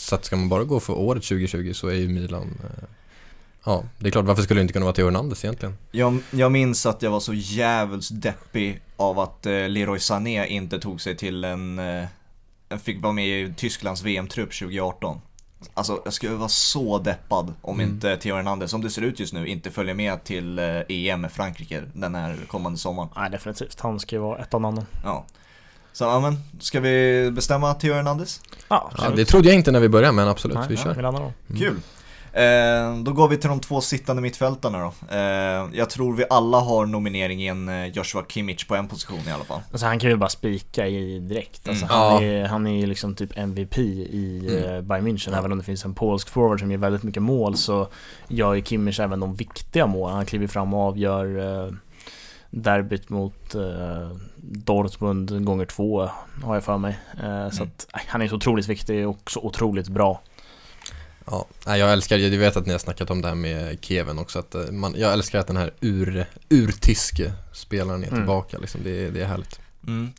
[0.00, 2.84] så att ska man bara gå för året 2020 så är ju Milan, eh,
[3.64, 5.76] ja det är klart varför skulle det inte kunna vara Theo Hernandez egentligen?
[5.90, 10.78] jag, jag minns att jag var så jävligt deppig av att eh, Leroy Sané inte
[10.78, 12.04] tog sig till en, eh,
[12.82, 15.20] fick vara med i Tysklands VM-trupp 2018.
[15.74, 17.90] Alltså jag skulle vara så deppad om Mm.
[17.94, 21.20] inte Theo Hernandez, som det ser ut just nu, inte följer med till eh, EM
[21.20, 23.08] med Frankrike den här kommande sommaren.
[23.16, 24.86] Nej definitivt, han ska ju vara ett av namnen.
[25.04, 25.24] Ja.
[25.92, 28.40] Så ja men, ska vi bestämma Theo Hernandez?
[28.68, 30.94] Ja, Ja, det trodde jag inte när vi började men absolut, Nej, vi ja, kör.
[30.94, 31.32] vi landar då.
[31.54, 31.60] Mm.
[31.60, 31.76] Kul!
[32.32, 35.16] Eh, då går vi till de två sittande mittfältarna då.
[35.16, 39.18] Eh, jag tror vi alla har nominering i en eh, Joshua Kimmich på en position
[39.28, 39.60] i alla fall.
[39.72, 41.68] Alltså han kan ju bara spika i direkt.
[41.68, 41.96] Alltså, Mm.
[41.96, 42.30] han, Ja.
[42.30, 44.64] är, han är ju liksom typ MVP i Mm.
[44.64, 44.88] mm.
[44.88, 45.28] Bayern München.
[45.32, 45.38] Ja.
[45.38, 47.88] Även om det finns en polsk forward som gör väldigt mycket mål så
[48.28, 50.16] gör ju Kimmich även de viktiga målen.
[50.16, 51.72] Han kliver fram och avgör eh,
[52.50, 54.10] derbyt mot eh,
[54.42, 56.10] Dortmund gånger två
[56.42, 56.98] har jag för mig.
[57.22, 57.68] Eh, Så Mm.
[57.76, 60.20] att, nej, han är så otroligt viktig och så otroligt bra.
[61.26, 64.38] Ja, jag älskar, jag vet att ni har snackat om det här med Kevin också,
[64.38, 68.18] att eh, man, jag älskar att den här ur, urtyske spelaren är Mm.
[68.20, 69.60] tillbaka liksom, det, är- det är härligt.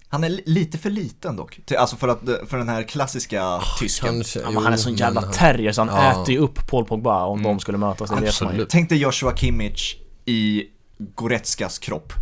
[0.10, 4.10] Han är li- lite för liten dock, alltså för, att, för den här klassiska tysken.
[4.10, 6.22] Kanske, Ja, jo, han är sån jävla han- terrier så han Ja.
[6.24, 7.52] äter ju upp Paul Pogba om Mm.
[7.52, 8.12] de skulle mötas.
[8.12, 8.70] Absolut.
[8.70, 10.64] Tänk dig Joshua Kimmich i
[11.16, 12.14] Goretzkas kropp.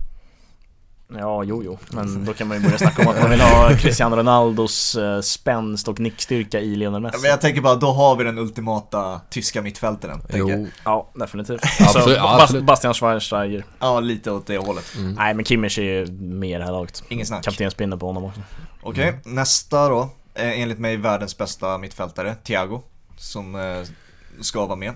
[1.17, 1.77] Ja, jo, jo.
[1.91, 5.21] Men då kan man ju börja snacka om att man vill ha Cristiano Ronaldos eh,
[5.21, 7.17] spänst och nickstyrka i Lionel Messi.
[7.21, 10.21] Men jag tänker bara, då har vi den ultimata tyska mittfältaren.
[10.33, 11.61] Jo, Ja, definitivt.
[11.79, 12.63] Alltså, absolut.
[12.63, 13.63] Bastian Schweinsteiger.
[13.79, 14.85] Ja, lite åt det hållet.
[14.97, 15.13] mm.
[15.13, 17.03] Nej, men Kimmich är ju mer det här laget.
[17.09, 17.43] Ingen snack.
[17.43, 18.41] Kaptenspinne på honom också.
[18.81, 19.19] Okej, Mm.
[19.35, 20.09] nästa då.
[20.35, 22.81] Eh, enligt mig världens bästa mittfältare, Thiago.
[23.17, 23.61] Som eh,
[24.41, 24.93] ska vara med.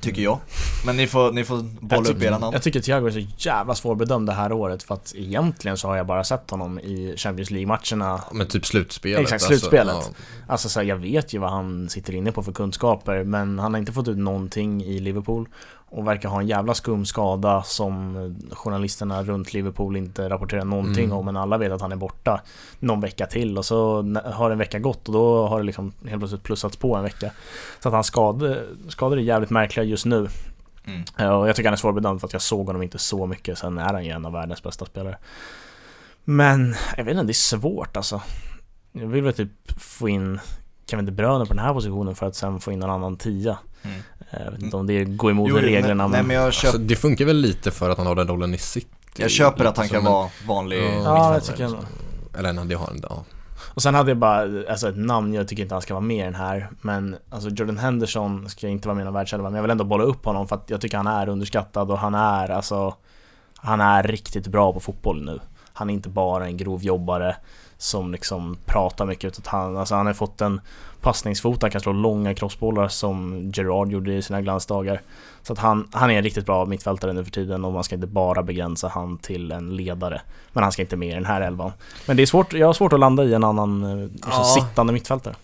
[0.00, 0.38] Tycker jag.
[0.86, 2.52] Men ni får, ni får bolla Jag upp era namn.
[2.52, 5.96] Jag tycker Thiago är så jävla svårbedömd det här året för att egentligen så har
[5.96, 8.20] jag bara sett honom i Champions League-matcherna.
[8.32, 9.20] men typ slutspelet.
[9.20, 9.94] Exakt, slutspelet.
[9.94, 10.12] Alltså,
[10.46, 13.74] Alltså så här, jag vet ju vad han sitter inne på för kunskaper men han
[13.74, 15.48] har inte fått ut någonting i Liverpool
[15.94, 18.14] och verkar ha en jävla skum skada som
[18.52, 21.16] journalisterna runt Liverpool inte rapporterar någonting Mm.
[21.16, 22.40] om men alla vet att han är borta
[22.78, 26.20] någon vecka till och så har en vecka gått och då har det liksom helt
[26.20, 27.30] plötsligt plussats på en vecka.
[27.80, 30.28] Så att hans skador, skador är jävligt märkliga just nu.
[30.86, 31.02] Mm.
[31.18, 33.58] Eh, Och jag tycker han är svårbedömd för att jag såg honom inte så mycket,
[33.58, 35.16] sen är han ju en av världens bästa spelare.
[36.24, 38.22] Men, jag vet inte, det är svårt alltså.
[38.92, 40.40] Jag vill väl typ få in
[40.86, 43.58] Kevin De Bruyne på den här positionen för att sen få in en annan tia.
[43.84, 43.96] Mm.
[44.44, 46.26] Jag vet inte om det går emot Jo, reglerna nej, nej, men...
[46.26, 48.58] men jag, Alltså, köp, det funkar väl lite för att han har den rollen i
[48.58, 48.86] City.
[49.16, 51.34] jag köper att han kan vara vanlig Ja, Ja, mittfältare.
[51.34, 51.80] jag tycker jag nog.
[52.38, 53.24] Eller nej, det har han inte, ja.
[53.74, 56.16] Och sen hade jag bara, alltså ett namn, jag tycker inte han ska vara med
[56.16, 59.54] i den här Men alltså Jordan Henderson ska inte vara med i någon världselva Men
[59.54, 62.14] jag vill ändå bolla upp honom för att jag tycker han är underskattad och han
[62.14, 62.94] är alltså
[63.56, 65.40] Han är riktigt bra på fotboll nu
[65.72, 67.36] Han är inte bara en grov jobbare
[67.84, 70.60] Som liksom pratar mycket utan han, alltså han har fått en
[71.00, 75.02] passningsfot, han kan slå långa crossbollar som Gerard gjorde i sina glansdagar.
[75.42, 77.94] Så att han, han är en riktigt bra mittfältare nu för tiden och man ska
[77.94, 80.20] inte bara begränsa han till en ledare.
[80.52, 81.72] Men han ska inte med i den här elvan.
[82.06, 84.44] Men det är svårt, jag har svårt att landa i en annan eh, liksom Ja.
[84.44, 85.34] sittande mittfältare.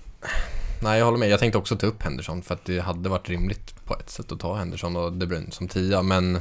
[0.83, 1.29] Nej, jag håller med.
[1.29, 4.33] Jag tänkte också ta upp Henderson för att det hade varit rimligt på ett sätt
[4.33, 6.39] att ta Henderson och De Bruyne som tia, men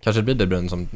[0.00, 0.88] kanske det blir De Bruyne som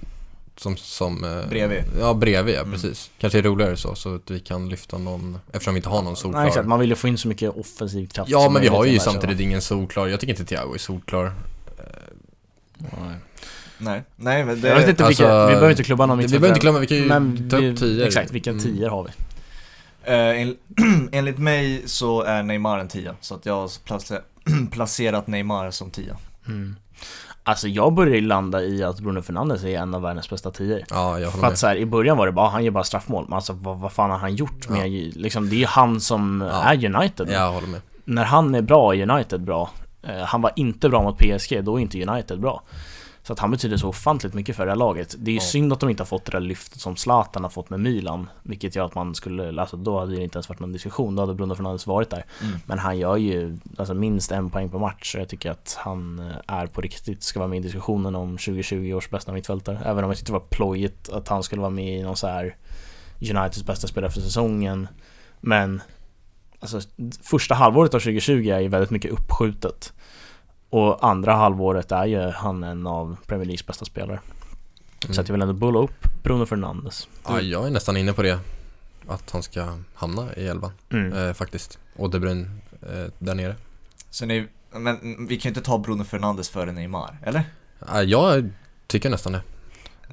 [0.60, 1.84] som, som eh, Bredvid.
[2.00, 2.72] Ja, bredvid ja, Mm.
[2.72, 3.10] precis.
[3.18, 6.16] Kanske är roligare så, så att vi kan lyfta någon, eftersom vi inte har någon
[6.16, 6.40] solklar.
[6.40, 8.84] Nej exakt, man vill ju få in så mycket offensiv kraft Ja, men vi har
[8.84, 10.06] ju samtidigt ingen solklar.
[10.06, 11.32] Jag tycker inte Thiago är solklar.
[13.78, 14.68] Nej, nej men det...
[14.68, 16.78] Jag vet inte alltså, vilka, vi behöver inte klubba någon Vi mittfältare behöver inte glömma,
[16.78, 18.06] vi kan ju Men ta vi- upp tior.
[18.06, 18.62] Exakt, vilka Mm.
[18.62, 19.10] tior har vi?
[20.04, 20.56] Eh, en,
[21.12, 24.22] enligt mig så är Neymar en tia, så att jag har place,
[24.70, 26.16] placerat Neymar som tia.
[26.46, 26.76] Mm.
[27.48, 31.18] Alltså jag börjar landa i att Bruno Fernandes är en av världens bästa tior Ja,
[31.18, 33.34] jag För att så här, i början var det bara, han gör bara straffmål Men
[33.34, 36.62] alltså vad, vad fan har han gjort med, liksom det är ju han som Ja.
[36.62, 37.28] är United.
[37.30, 37.80] Jag håller med.
[38.04, 39.70] när han är bra är United bra.
[40.02, 42.62] Eh, han var inte bra mot PSG, då är inte United bra.
[43.28, 45.14] Så att han betyder så ofantligt mycket för det här laget.
[45.18, 45.44] Det är ju Ja.
[45.44, 48.30] synd att de inte har fått det där lyftet som Zlatan har fått med Milan.
[48.42, 51.22] Vilket gör att man skulle, alltså då hade det inte ens varit någon diskussion, då
[51.22, 52.24] hade Bruno Fernandes varit där.
[52.42, 52.58] Mm.
[52.66, 56.18] Men han gör ju alltså, minst en poäng per match, så jag tycker att han
[56.18, 59.80] eh, är på riktigt, ska vara med i diskussionen om 2020 års bästa mittfältare.
[59.84, 62.26] Även om jag tyckte det var plojigt att han skulle vara med i någon så
[62.26, 62.56] här
[63.20, 64.88] Uniteds bästa spelare för säsongen.
[65.40, 65.82] Men
[66.60, 66.80] alltså,
[67.22, 69.92] första halvåret av 2020 är ju väldigt mycket uppskjutet.
[70.70, 74.20] Och andra halvåret är ju han en av Premier Leagues bästa spelare.
[75.10, 77.08] Så att jag vill ändå bulla upp Bruno Fernandes.
[77.28, 78.38] Ja, jag är nästan inne på det.
[79.08, 81.12] Att han ska hamna i elvan, Mm.
[81.12, 81.78] eh, faktiskt.
[81.96, 82.50] Och De Bruyne
[82.82, 83.56] eh, där nere.
[84.10, 87.42] Så ni, men vi kan ju inte ta Bruno Fernandes före Neymar, eller?
[87.88, 88.50] Ja, jag
[88.86, 89.42] tycker nästan det.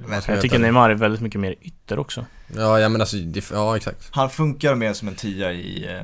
[0.08, 2.26] Men Jag tycker Neymar är väldigt mycket mer ytter också.
[2.56, 3.18] Ja, ja men alltså,
[3.54, 4.08] ja exakt.
[4.12, 6.04] han funkar mer som en tia i, eh,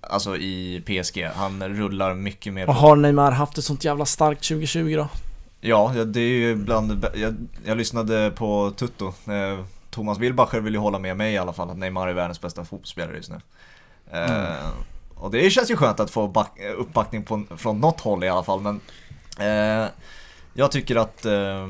[0.00, 1.30] alltså i PSG.
[1.34, 5.08] Han rullar mycket mer Och har Neymar haft ett sånt jävla starkt 2020 då?
[5.60, 9.06] Ja, det är ju bland, jag, jag lyssnade på Tutto.
[9.06, 12.40] Eh, Thomas Wilbacher vill ju hålla med mig i alla fall att Neymar är världens
[12.40, 13.40] bästa fotbollsspelare just nu.
[14.12, 14.72] Eh, Mm.
[15.14, 18.42] Och det känns ju skönt att få back, uppbackning på, från något håll i alla
[18.42, 18.80] fall men
[19.38, 19.88] eh,
[20.54, 21.66] Jag tycker att, eh,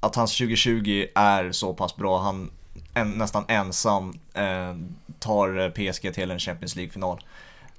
[0.00, 2.18] att hans 2020 är så pass bra.
[2.18, 2.50] Han
[2.94, 4.74] en, nästan ensam eh,
[5.18, 7.20] tar PSG till en Champions League-final.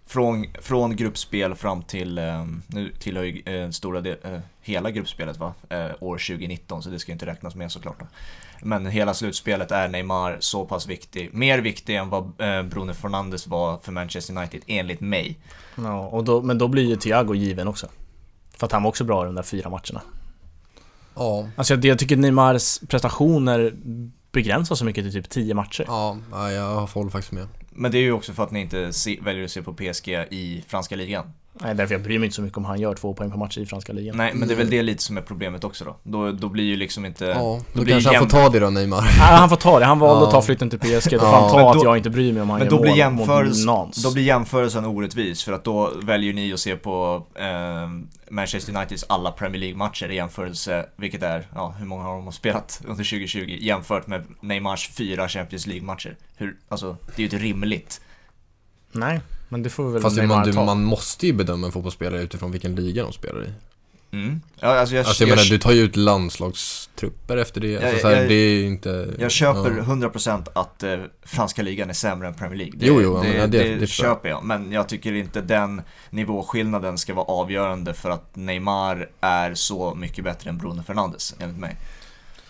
[0.08, 5.38] Från, från gruppspel fram till, eh, nu tillhör ju eh, stora del, eh, hela gruppspelet
[5.38, 8.00] va, eh, år 2019 så det ska inte räknas med såklart.
[8.00, 8.06] Då.
[8.62, 13.48] Men hela slutspelet är Neymar så pass viktig, mer viktig än vad eh, Bruno Fernandes
[13.48, 15.38] var för Manchester United enligt mig.
[15.76, 17.88] Ja, och då, men då blir ju Thiago given också.
[18.58, 20.02] För att han var också bra i de där fyra matcherna.
[21.16, 23.74] Ja, Alltså jag, jag tycker Neymars prestationer
[24.32, 25.86] begränsas så mycket till typ 10 matcher.
[25.88, 27.48] ja, ja jag håller faktiskt med.
[27.80, 30.10] Men det är ju också för att ni inte se, väljer att se på PSG
[30.30, 31.34] i franska ligan.
[31.62, 33.58] Nej, därför jag bryr mig inte så mycket om han gör två poäng per match
[33.58, 34.18] i franska ligan.
[34.18, 35.96] Nej, men det är väl det lite som är problemet också då.
[36.04, 37.26] Då, då blir ju liksom inte...
[37.26, 39.02] Ja, då, blir kanske han får ta det då Neymar.
[39.02, 39.86] Nej, han får ta det.
[39.86, 40.28] Han valde Ja.
[40.28, 41.12] att ta flytten till PSG.
[41.12, 41.40] Då får Ja.
[41.42, 44.04] han ta då- att jag inte bryr mig om han Men gör då blir, Nans.
[44.04, 47.46] då blir jämförelsen orättvis för att då väljer ni att se på eh,
[48.32, 52.82] Manchester Uniteds alla Premier League-matcher i jämförelse, vilket är, ja hur många har de spelat
[52.84, 56.16] under 2020 jämfört med Neymars fyra Champions League-matcher.
[56.38, 58.02] Hur, alltså, det är ju inte rimligt.
[58.92, 60.66] Nej, men det får vi väl Fast Neymar man, du, ta.
[60.66, 63.50] man måste ju bedöma en fotbollsspelare utifrån vilken liga de spelar i.
[64.12, 64.42] Mm.
[64.60, 67.76] Ja, alltså jag, Alltså jag, jag, menar, du tar ju ut landslagstrupper efter det.
[67.78, 69.14] Alltså, Ja, så här, jag- det är inte...
[69.20, 69.84] jag köper ja.
[69.84, 72.74] 100% att eh, franska ligan är sämre än Premier League.
[72.78, 73.90] Det, Jo, jo, det, men ja, det, det- det jag.
[73.90, 74.44] köper jag.
[74.44, 80.24] Men jag tycker inte den nivåskillnaden ska vara avgörande för att Neymar är så mycket
[80.24, 81.78] bättre än Bruno Fernandes, enligt mig.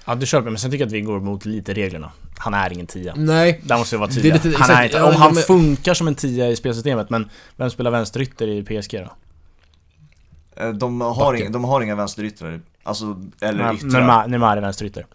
[0.08, 2.12] Ja, du köper men sen tycker jag att vi går mot lite reglerna.
[2.38, 3.14] Han är ingen tia.
[3.18, 4.36] Nej, Där måste vi vara Det är tydliga.
[4.44, 7.92] lite- han är inte, om han funkar som en tia i spelsystemet, men vem spelar
[7.92, 9.12] vänsterytter i PSG då?
[10.64, 13.06] Eh, De har, inga, de har inga vänsteryttrar, alltså,
[13.42, 13.90] eller Nej, yttrar.
[13.90, 15.06] Neymar, Neymar är vänsterytter.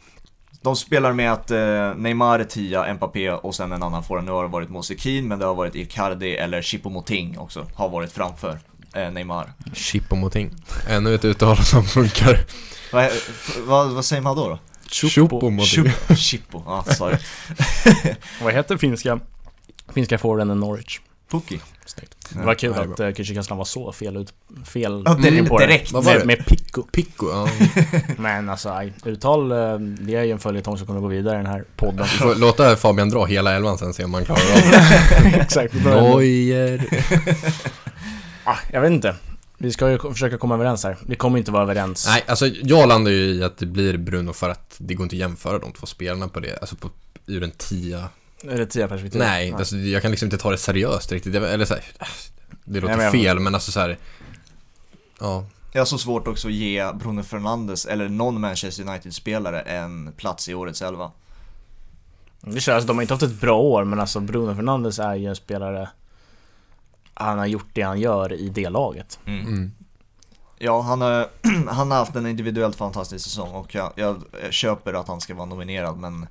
[0.62, 4.24] De spelar med att eh, Neymar är tia, Mbappé och sen en annan forward.
[4.24, 7.88] Nu har det varit Moise Kean, men det har varit Icardi eller Choupo-Moting också, har
[7.88, 8.59] varit framför
[8.94, 9.52] eh, Neymar.
[9.74, 10.50] Chippo-Moting.
[10.88, 12.38] Ännu ett uttal som funkar.
[12.92, 13.11] Vad,
[13.66, 14.48] vad, vad säger man då?
[14.48, 14.59] då?
[14.92, 15.64] Choupo-
[16.16, 17.16] Chippo, ja sorry.
[18.42, 19.20] Vad heter finska,
[19.94, 21.00] finska forwarden i Norwich?
[21.31, 21.61] Puki.
[21.87, 22.14] Snyggt.
[22.31, 24.33] Det var kul att uh, Kücükaslan var så fel ut,
[24.66, 25.66] fel Ja, direkt- på det.
[25.66, 25.92] direkt.
[25.92, 26.24] Med, det?
[26.24, 26.83] med Pico.
[26.83, 27.48] Pico, ja.
[28.16, 31.37] Men alltså, aj, uttal, eh, det är ju en följetong som kommer gå vidare i
[31.37, 32.02] den här podden.
[32.12, 35.28] Vi får låta Fabian dra hela elvan sen se om man klarar av det.
[35.40, 35.74] Exakt.
[35.74, 36.85] Neuer.
[38.44, 39.16] Ah, jag vet inte.
[39.62, 40.96] Vi ska ju försöka komma överens här.
[41.07, 42.07] Vi kommer inte vara överens.
[42.07, 45.16] Nej, alltså jag landar ju i att det blir Bruno för att det går inte
[45.16, 46.90] att jämföra de två spelarna på det, alltså på,
[47.27, 48.09] ur en tia.
[48.44, 49.18] Är det tia perspektiv?
[49.18, 51.85] Nej, alltså, jag kan liksom inte ta det seriöst riktigt, eller så här,
[52.64, 53.98] det låter Nej, men fel men alltså så här.
[55.20, 60.12] Ja, Jag har så svårt också att ge Bruno Fernandes eller någon Manchester United-spelare en
[60.16, 61.11] plats i årets elva.
[62.40, 65.14] Det känns, alltså, de har inte haft ett bra år, men alltså Bruno Fernandes är
[65.14, 65.88] ju en spelare
[67.14, 69.18] Han har gjort det han gör i det laget.
[69.27, 69.46] Mm.
[69.46, 69.72] mm.
[70.59, 71.27] Ja, han har,
[71.68, 75.35] han har haft en individuellt fantastisk säsong och jag, jag, jag köper att han ska
[75.35, 76.27] vara nominerad men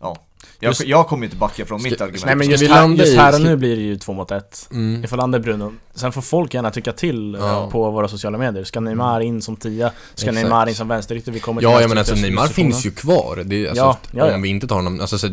[0.00, 0.16] Ja,
[0.60, 2.24] jag, Just- jag kommer inte backa från mitt argument.
[2.26, 4.68] Nej men just här, just här och nu blir det ju två mot ett.
[4.72, 5.04] Mm.
[5.04, 5.72] Ifall han är Bruno.
[5.94, 7.68] Sen får folk gärna tycka till eh, Ja.
[7.70, 8.64] på våra sociala medier.
[8.64, 9.88] Ska Neymar in som tia?
[10.14, 10.34] Ska Exakt.
[10.34, 11.32] Neymar in som vänsterytter?
[11.32, 13.42] Vi kommer till Ja, ja men alltså Neymar finns ju kvar.
[13.44, 14.34] Det är, alltså, Ja, ja, ja.
[14.34, 15.26] Om vi inte tar honom, alltså så,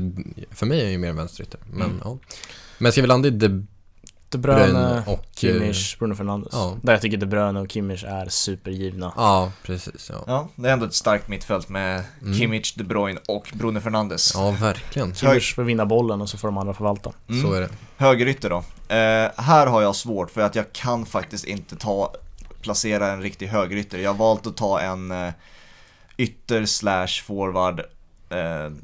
[0.51, 1.59] för mig är han ju mer vänsterytter.
[1.71, 2.01] Men Mm.
[2.03, 2.17] ja.
[2.77, 3.31] Men ska vi landa i
[4.37, 6.49] De, Bruyne, Bruyne och, Kimmich, Bruno Fernandes.
[6.53, 6.77] ja.
[6.81, 9.13] Där jag tycker De Bruyne och Kimmich är supergivna.
[9.15, 10.09] Ja, precis.
[10.13, 12.33] Ja, Ja, det är ändå ett starkt mittfält med Mm.
[12.33, 14.31] Kimmich, De Bruyne och Bruno Fernandes.
[14.35, 15.15] ja verkligen.
[15.15, 17.11] Kimmich får vinna bollen och så får de andra förvalta.
[17.29, 17.41] Mm.
[17.41, 17.69] Så är det.
[17.97, 18.57] Högerytter då.
[18.95, 22.13] Eh, här har jag svårt för att jag kan faktiskt inte ta,
[22.61, 23.97] placera en riktig högerytter.
[23.97, 25.33] Jag har valt att ta en eh,
[26.17, 27.85] ytter slash forward eh,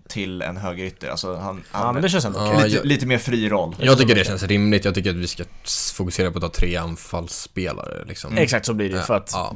[0.07, 1.09] till en högerytter.
[1.09, 3.75] Alltså han, Ja han men det känns ändå Ja, lite, jag- lite mer fri roll.
[3.79, 4.85] Jag tycker det känns rimligt.
[4.85, 5.43] Jag tycker att vi ska
[5.93, 8.31] fokusera på att ha tre anfallsspelare liksom.
[8.31, 8.43] Mm.
[8.43, 9.53] Exakt så blir det ju Ja, för att ja.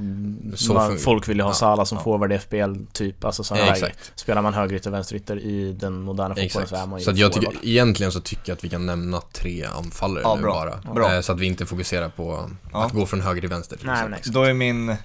[0.55, 2.03] Så man, folk vill ju ha ja, Salah som ja.
[2.03, 4.11] forward i FBL typ, alltså sådana Ja, här exakt.
[4.15, 6.69] Spelar man högerytter och vänsterytter i den moderna fotbollen Exakt.
[6.69, 8.85] så är man ju Så att jag tycker, egentligen så tycker jag att vi kan
[8.85, 10.53] nämna tre anfallare Ja, nu bra.
[10.83, 10.93] bara.
[10.93, 11.13] Bra.
[11.15, 12.85] Eh, Så att vi inte fokuserar på Ja.
[12.85, 14.25] att gå från höger till vänster Nej, exakt.
[14.25, 14.95] Då är min,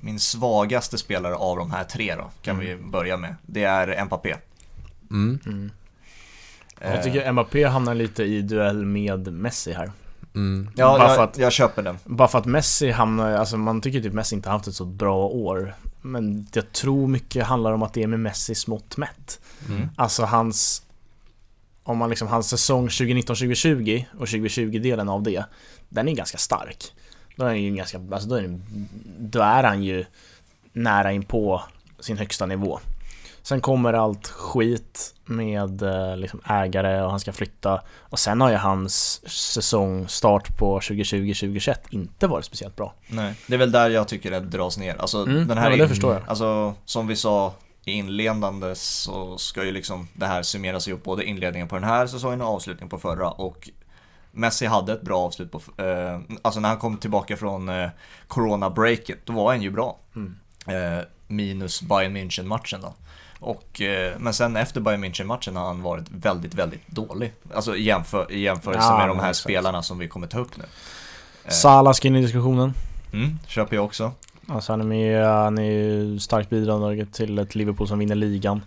[0.00, 2.66] min svagaste spelare av de här tre då, kan Mm.
[2.66, 3.34] vi börja med.
[3.42, 4.36] Det är Mbappé.
[5.10, 5.38] Mm.
[5.46, 5.70] Mm.
[6.80, 9.92] Eh, Jag tycker Mbappé hamnar lite i duell med Messi här.
[10.34, 10.70] Mm.
[10.76, 11.98] ja, bara jag, för att- jag köper den.
[12.04, 15.26] Bara för att Messi hamnar, alltså man tycker typ Messi inte haft ett så bra
[15.26, 15.74] år.
[16.02, 19.40] Men jag tror mycket handlar om att det är med Messi smått mätt.
[19.68, 19.88] Mm.
[19.96, 20.82] Alltså hans
[21.82, 25.44] Om man liksom, hans säsong 2019-2020 och 2020-delen av det
[25.88, 26.92] Den är ganska stark
[27.40, 28.60] Då är han ju ganska, alltså då är, det,
[29.18, 30.04] då är han ju
[30.72, 31.62] nära in på
[32.00, 32.80] sin högsta nivå.
[33.42, 37.82] Sen kommer allt skit med eh, liksom ägare och han ska flytta.
[37.98, 39.20] Och sen har ju hans
[39.52, 42.94] säsongstart på 2020-2021 inte varit speciellt bra.
[43.08, 44.96] Nej, det är väl där jag tycker det dras ner.
[44.98, 46.22] Alltså Mm, den ja, här men det förstår jag.
[46.26, 51.24] Alltså som vi sa i inledande så ska ju liksom det här summeras ihop både
[51.24, 53.30] inledningen på den här säsongen och avslutningen på förra.
[53.30, 53.70] Och
[54.32, 57.88] Messi hade ett bra avslut på, eh, alltså när han kom tillbaka från eh,
[58.28, 59.98] corona-breaket, då var han ju bra.
[60.16, 60.36] Mm.
[60.66, 62.94] Eh, minus Bayern München-matchen då.
[63.40, 67.32] Och, eh, men sen efter Bayern München-matchen har han varit väldigt, väldigt dålig.
[67.54, 70.56] Alltså i, jämför, i jämförelse Ja, med de här spelarna som vi kommer ta upp
[70.56, 70.64] nu.
[71.44, 72.74] Eh, Salah ska in i diskussionen
[73.12, 74.12] Mm, köper jag också.
[74.48, 78.62] Alltså han är med, han är ju starkt bidragande till ett Liverpool som vinner ligan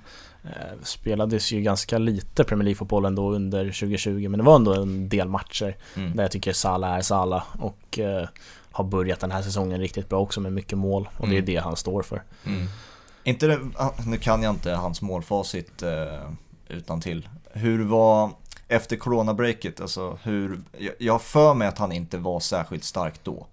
[0.83, 5.29] Spelades ju ganska lite Premier League-fotboll ändå under 2020 men det var ändå en del
[5.29, 6.15] matcher Mm.
[6.15, 8.27] där jag tycker Salah är Salah och eh,
[8.71, 11.45] har börjat den här säsongen riktigt bra också med mycket mål och det är Mm.
[11.45, 12.23] det han står för.
[12.45, 12.67] Mm.
[13.23, 16.29] Inte det, ah, nu kan jag inte hans målfacit eh,
[16.67, 17.27] utan till.
[17.53, 18.29] Hur var,
[18.67, 23.13] efter coronabreaket, alltså hur, jag, jag har för mig att han inte var särskilt stark
[23.23, 23.47] då.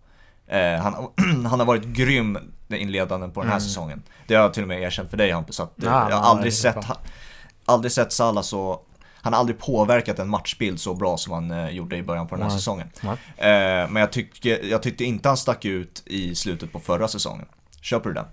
[0.47, 0.95] Eh, han,
[1.47, 2.39] han har varit grym
[2.79, 3.69] inledande på den här Mm.
[3.69, 4.03] säsongen.
[4.27, 6.53] Det har jag till och med erkänt för dig Hampus, att Ja, jag har aldrig
[6.55, 6.99] sett, ha-
[7.65, 8.81] aldrig sett Salah så,
[9.23, 12.35] han har aldrig påverkat en matchbild så bra som han eh, gjorde i början på
[12.35, 12.59] den här Nej.
[12.59, 12.89] säsongen.
[13.01, 13.13] Nej.
[13.37, 17.47] Eh, men jag, tycker, jag tyckte inte han stack ut i slutet på förra säsongen.
[17.81, 18.25] Köper du den?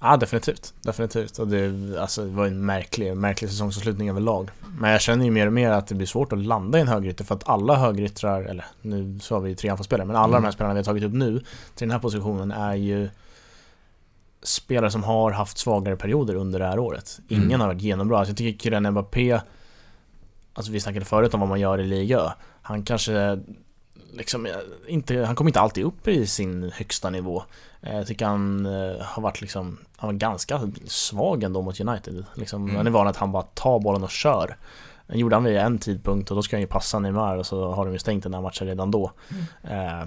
[0.00, 1.38] Ja definitivt, definitivt.
[1.38, 4.50] Och det, alltså, det var en märklig, märklig säsongsavslutning överlag.
[4.78, 6.88] Men jag känner ju mer och mer att det blir svårt att landa i en
[6.88, 10.42] högerytter för att alla högeryttrar, eller nu så har vi tre anfallsspelare, men alla Mm.
[10.42, 11.38] de här spelarna vi har tagit upp nu
[11.74, 13.08] till den här positionen är ju
[14.42, 17.20] spelare som har haft svagare perioder under det här året.
[17.28, 17.60] Ingen Mm.
[17.60, 18.18] har varit genombra.
[18.18, 19.40] Alltså, jag tycker Kylian Mbappé,
[20.54, 22.34] alltså vi snackade förut om vad man gör i Liga.
[22.62, 23.40] Han kanske
[24.12, 24.48] liksom
[24.88, 27.42] inte, han kommer inte alltid upp i sin högsta nivå.
[27.82, 32.24] Eh, Jag tycker han eh, har varit liksom, han var ganska svag ändå mot United.
[32.34, 32.76] Liksom, Mm.
[32.76, 34.56] Han är van att han bara tar bollen och kör.
[35.06, 37.72] Det gjorde han vid en tidpunkt och då ska han ju passa Neymar och så
[37.72, 39.12] har de ju stängt den här matchen redan då.
[39.62, 40.02] Eh,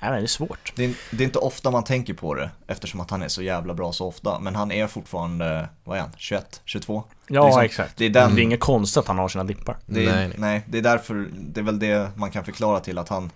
[0.00, 0.72] nej, men det är svårt.
[0.76, 3.42] Det är, det är inte ofta man tänker på det eftersom att han är så
[3.42, 4.38] jävla bra så ofta.
[4.40, 7.02] Men han är fortfarande, vad är han, 21, 22?
[7.26, 7.96] Ja, liksom- exakt.
[7.96, 9.76] Det är den, Det är inget konstigt att han har sina dippar.
[9.86, 10.62] det är, Nej, nej, nej.
[10.68, 13.30] det är därför, det är väl det man kan förklara till att han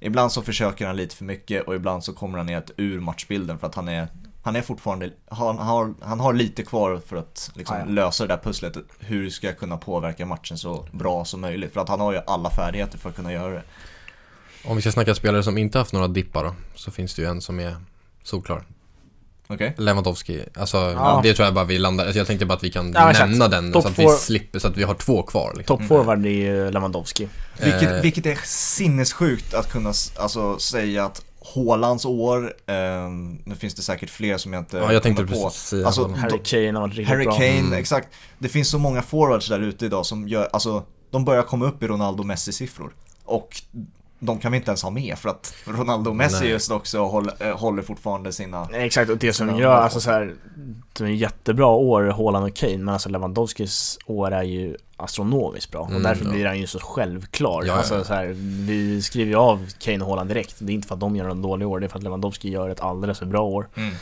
[0.00, 3.58] Ibland så försöker han lite för mycket och ibland så kommer han ner ur matchbilden
[3.58, 4.08] för att han är
[4.42, 7.84] han är fortfarande, han har, han har lite kvar för att liksom ja.
[7.84, 11.72] lösa det där pusslet Hur ska jag kunna påverka matchen så bra som möjligt?
[11.72, 13.62] För att han har ju alla färdigheter för att kunna göra det
[14.66, 17.28] Om vi ska snacka spelare som inte haft några dippar då, så finns det ju
[17.28, 17.76] en som är
[18.22, 18.64] solklar.
[19.46, 19.74] Okej?
[19.78, 21.20] Lewandowski, alltså Ja.
[21.22, 23.48] det tror jag bara vi landar, alltså jag tänkte bara att vi kan Ja, nämna
[23.48, 24.16] den Top så att vi four.
[24.16, 25.78] slipper, så att vi har två kvar liksom.
[25.78, 27.28] Top forward är ju Lewandowski.
[27.62, 28.00] Vilket, Eh.
[28.02, 31.22] vilket är sinnessjukt att kunna alltså, säga att
[31.54, 35.32] Haalands år, ehm, nu finns det säkert fler som jag inte Ja, jag tänkte på.
[35.32, 36.08] precis Alltså.
[36.08, 37.32] Harry Kane har riktigt Harry bra.
[37.34, 37.72] Kane, Mm.
[37.72, 38.08] exakt.
[38.38, 41.82] Det finns så många forwards där ute idag som gör, alltså de börjar komma upp
[41.82, 42.90] i Ronaldo Messi-siffror.
[43.24, 43.48] Och
[44.18, 46.50] de kan vi inte ens ha med för att Ronaldo och Messi Nej.
[46.50, 48.68] just också håller, eh, håller fortfarande sina...
[48.72, 50.34] Exakt, och det som gör, alltså så här,
[50.92, 55.80] det är jättebra år, Haaland och Kane, men alltså Lewandowskis år är ju astronomiskt bra.
[55.80, 56.30] Och Mm, därför ja.
[56.30, 57.62] blir han ju så självklar.
[57.62, 58.04] Ja, ja, alltså, ja.
[58.04, 58.26] Så här,
[58.66, 60.56] vi skriver ju av Kane och Haaland direkt.
[60.58, 62.50] Det är inte för att de gör en dålig år, det är för att Lewandowski
[62.50, 63.68] gör ett alldeles för bra år.
[63.76, 63.94] Mm.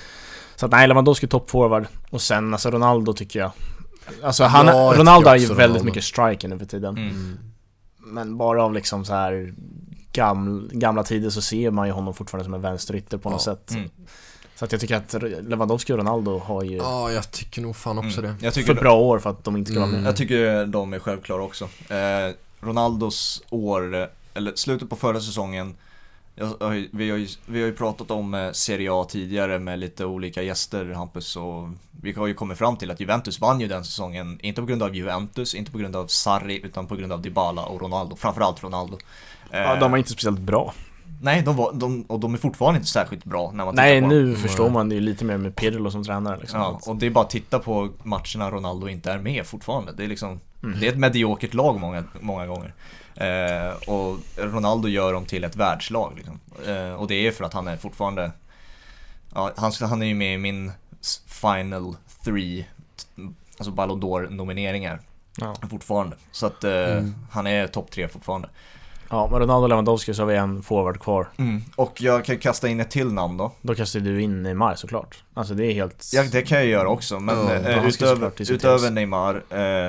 [0.56, 1.86] Så att nej, Lewandowski topp forward.
[2.10, 3.50] Och sen alltså Ronaldo tycker jag
[4.22, 5.84] Alltså han, Ronaldo är ju väldigt Ronaldo.
[5.84, 6.96] mycket striker nu för tiden.
[6.96, 7.38] Mm.
[7.98, 9.54] Men bara av liksom så här
[10.12, 13.52] gamla, gamla tider så ser man ju honom fortfarande som en vänsterytter på något Ja.
[13.54, 13.70] sätt.
[13.70, 13.90] Mm.
[14.56, 15.14] Så att jag tycker att
[15.48, 18.36] Lewandowski och Ronaldo har ju Ja, jag tycker nog fan också Mm.
[18.40, 18.52] det.
[18.52, 19.94] För bra år för att de inte ska vara med.
[19.98, 20.06] Mm.
[20.06, 21.64] Jag tycker de är självklara också.
[21.88, 25.74] Eh, Ronaldos år, eller slutet på förra säsongen,
[26.34, 26.54] jag,
[26.92, 30.42] vi, har ju, vi har ju pratat om eh, Serie A tidigare med lite olika
[30.42, 31.68] gäster, Hampus, och
[32.02, 34.82] vi har ju kommit fram till att Juventus vann ju den säsongen, inte på grund
[34.82, 38.62] av Juventus, inte på grund av Sarri, utan på grund av Dybala och Ronaldo, framförallt
[38.64, 38.98] Ronaldo.
[39.52, 40.74] Ja, de var inte speciellt bra.
[41.22, 44.08] Nej, de var, de, och de är fortfarande inte särskilt bra när man Nej, tittar
[44.08, 44.24] på dem.
[44.24, 46.60] nu förstår man det ju lite mer med Pirlo som tränare liksom.
[46.60, 49.92] Ja, och det är bara att titta på matcherna Ronaldo inte är med fortfarande.
[49.92, 50.80] Det är liksom, Mm.
[50.80, 52.74] det är ett mediokert lag många, många gånger.
[53.14, 56.40] Eh, och Ronaldo gör dem till ett världslag liksom.
[56.66, 58.32] eh, Och det är för att han är fortfarande,
[59.34, 60.72] ja, han, han är ju med i min
[61.26, 62.66] final three,
[63.58, 65.00] alltså Ballon d'Or nomineringar
[65.36, 65.54] Ja.
[65.70, 66.16] fortfarande.
[66.32, 67.14] Så att eh, Mm.
[67.30, 68.48] han är topp tre fortfarande.
[69.12, 71.28] Ja, med Ronaldo och Lewandowski så har vi en forward kvar.
[71.76, 73.52] Och jag kan kasta in ett till namn då.
[73.62, 75.24] Då kastar du in Neymar såklart.
[75.34, 76.10] Alltså det är helt...
[76.12, 79.42] Ja, det kan jag göra också, men Ja, eh, utöver, utöver Neymar,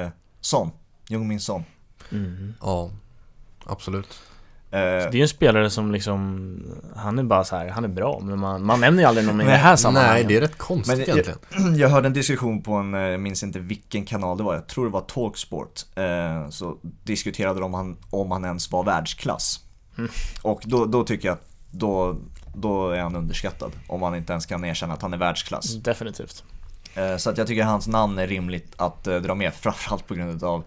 [0.03, 0.09] eh,
[0.41, 0.71] Son,
[1.07, 1.63] Jungmin Son.
[2.09, 2.53] Mhm.
[2.61, 2.89] Ja,
[3.65, 4.19] absolut.
[4.73, 6.57] Eh, Det är ju en spelare som liksom,
[6.95, 9.41] han är bara så här, han är bra, men man, man nämner ju aldrig någon
[9.41, 10.15] i det här sammanhanget.
[10.15, 11.75] Nej, det är rätt konstigt Men jag- egentligen.
[11.79, 14.67] jag hörde en diskussion på en, eh, jag minns inte vilken kanal det var, jag
[14.67, 15.81] tror det var Talksport.
[15.95, 19.59] Eh, så diskuterade de om han, om han ens var världsklass.
[19.97, 20.09] Mm.
[20.41, 22.15] Och då, då tycker jag att då,
[22.55, 23.71] då är han underskattad.
[23.87, 25.75] Om man inte ens kan erkänna att han är världsklass.
[25.75, 26.43] Definitivt.
[26.95, 30.13] Eh, så att jag tycker hans namn är rimligt att eh, dra med, framförallt på
[30.13, 30.63] grund av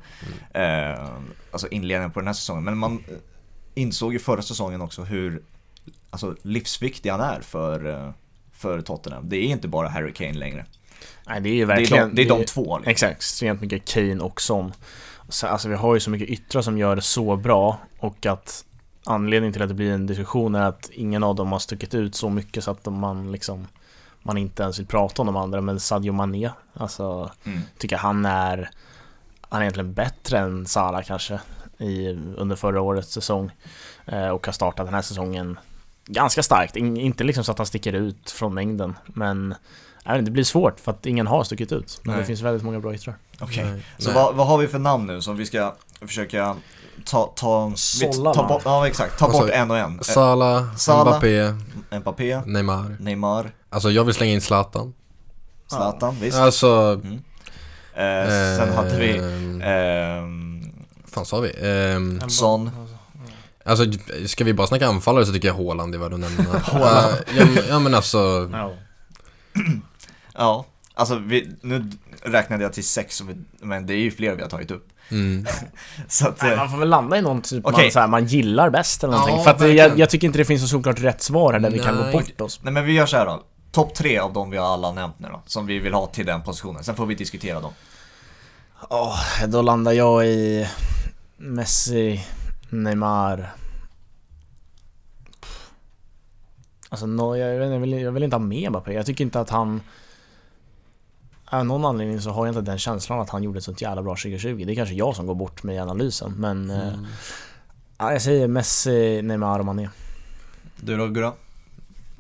[0.55, 1.09] eh,
[1.51, 2.65] alltså inledningen på den här säsongen.
[2.65, 3.15] Men man eh,
[3.77, 5.43] insåg ju förra säsongen också hur
[6.11, 8.11] alltså, livsviktig han är för, eh,
[8.53, 9.29] för Tottenham.
[9.29, 10.67] Det är inte bara Harry Kane längre.
[11.27, 12.09] Nej, det är ju Det är verkligen...
[12.09, 12.77] de, det är de två.
[12.79, 12.91] Liksom.
[12.91, 14.73] Exakt, extremt mycket Kane och Son.
[15.29, 18.65] Så, alltså vi har ju så mycket yttrar som gör det så bra och att
[19.05, 22.15] anledningen till att det blir en diskussion är att ingen av dem har stuckit ut
[22.15, 23.67] så mycket så att man liksom
[24.23, 27.61] man inte ens vill prata om de andra, men Sadio Mané, alltså Mm.
[27.79, 28.71] tycker han är
[29.49, 31.41] han är egentligen bättre än Salah kanske
[31.79, 33.51] i, under förra årets säsong
[34.07, 35.59] eh, och har startat den här säsongen
[36.07, 36.77] ganska starkt.
[36.77, 39.55] In, inte liksom så att han sticker ut från mängden, men
[40.09, 42.01] inte, det blir svårt för att ingen har stuckit ut.
[42.03, 42.21] Men Nej.
[42.21, 43.17] det finns väldigt många bra yttrar.
[43.41, 43.83] Okej, Nej.
[43.99, 46.57] så vad, vad har vi för namn nu som vi ska försöka
[47.05, 49.95] ta, ta, Sålla ta bort, ja exakt, ta bort en och en.
[49.95, 51.17] Eh, Salah, Salah.
[51.17, 51.55] Mbappé,
[51.99, 52.97] Mbappé, Neymar.
[53.01, 54.95] Neymar, Alltså jag vill slänga in Zlatan.
[55.67, 56.39] Zlatan, visst.
[56.39, 57.01] Alltså...
[57.95, 60.46] Eh, sen hade vi Vad
[61.17, 61.53] fan sa vi?
[61.63, 62.71] Ehm, Son.
[63.65, 63.85] alltså
[64.27, 66.45] ska vi bara snacka anfallare så tycker jag Haaland är värd att nämna.
[66.73, 68.73] Ja, men- ja men alltså, Ja.
[70.35, 71.91] Ja, alltså vi, nu
[72.23, 73.23] räknade jag till sex,
[73.61, 74.89] men det är ju fler vi har tagit upp.
[75.09, 75.47] mm.
[76.09, 77.85] Så att, Nej, eh, man får väl landa i någon typ Okej.
[77.85, 79.37] man, så här, man gillar bäst eller någonting.
[79.37, 81.61] Ja, För att det- jag, jag tycker inte det finns så såklart rätt svar här
[81.61, 82.13] där vi kan gå Nej.
[82.13, 82.61] bort oss.
[82.63, 83.43] nej men vi gör så här då.
[83.73, 86.27] Topp tre av de vi har alla nämnt nu då, som vi vill ha till
[86.27, 86.85] den positionen.
[86.85, 87.73] Sen får vi diskutera dem.
[88.91, 90.67] Åh, då landar jag i
[91.37, 92.25] Messi,
[92.71, 93.55] Neymar.
[96.89, 98.93] Alltså, no, jag, jag, vill, jag vill inte ha med Mbappé.
[98.93, 99.81] Jag tycker inte att han...
[101.45, 104.03] Av någon anledning så har jag inte den känslan att han gjorde ett sånt jävla
[104.03, 104.65] bra 2020.
[104.67, 106.71] Det är kanske jag som går bort i analysen, men...
[106.71, 106.93] eh,
[107.99, 109.89] ja, jag säger Messi, Neymar och Mané.
[110.77, 111.33] Du då Gurra?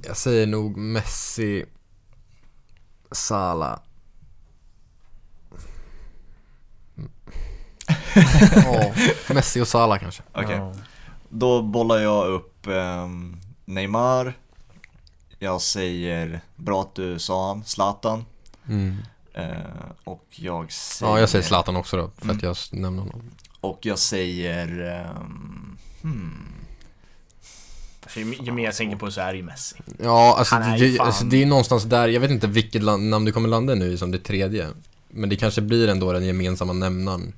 [0.02, 1.64] Jag säger nog Messi,
[3.12, 3.78] Salah.
[8.54, 8.92] Ja,
[9.34, 10.22] Messi och Salah kanske.
[10.32, 10.56] Okej.
[10.56, 10.72] Ja.
[11.28, 14.34] Då bollar jag upp ehm, Neymar.
[15.38, 18.24] Jag säger, bra att du sa han, Zlatan.
[18.68, 18.96] Mm.
[19.34, 19.46] Eh,
[20.04, 21.12] och jag säger...
[21.12, 22.36] Ja, jag säger Zlatan också då, för Mm.
[22.36, 23.22] att jag nämnde honom.
[23.60, 24.80] Och jag säger...
[24.80, 26.52] ehm, hmm.
[28.06, 29.76] För ju, mer jag tänker på så är det ju Messi.
[30.02, 33.08] Ja, alltså, är ju det, alltså det är någonstans där, jag vet inte vilket land,
[33.08, 34.68] namn du kommer landa i nu som det tredje.
[35.08, 37.32] Men det kanske blir ändå den gemensamma nämnaren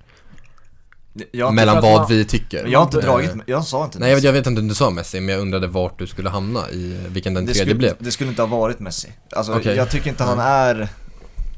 [1.52, 2.66] mellan vad man- vi tycker.
[2.66, 4.26] jag har inte dragit, jag sa inte Nej, jag vet, Messi.
[4.26, 7.00] jag vet inte om du sa Messi, men jag undrade vart du skulle hamna i
[7.08, 7.94] vilken den det tredje skulle, blev.
[7.98, 9.08] det skulle inte ha varit Messi.
[9.32, 9.76] Alltså Okej.
[9.76, 10.88] jag tycker inte han är...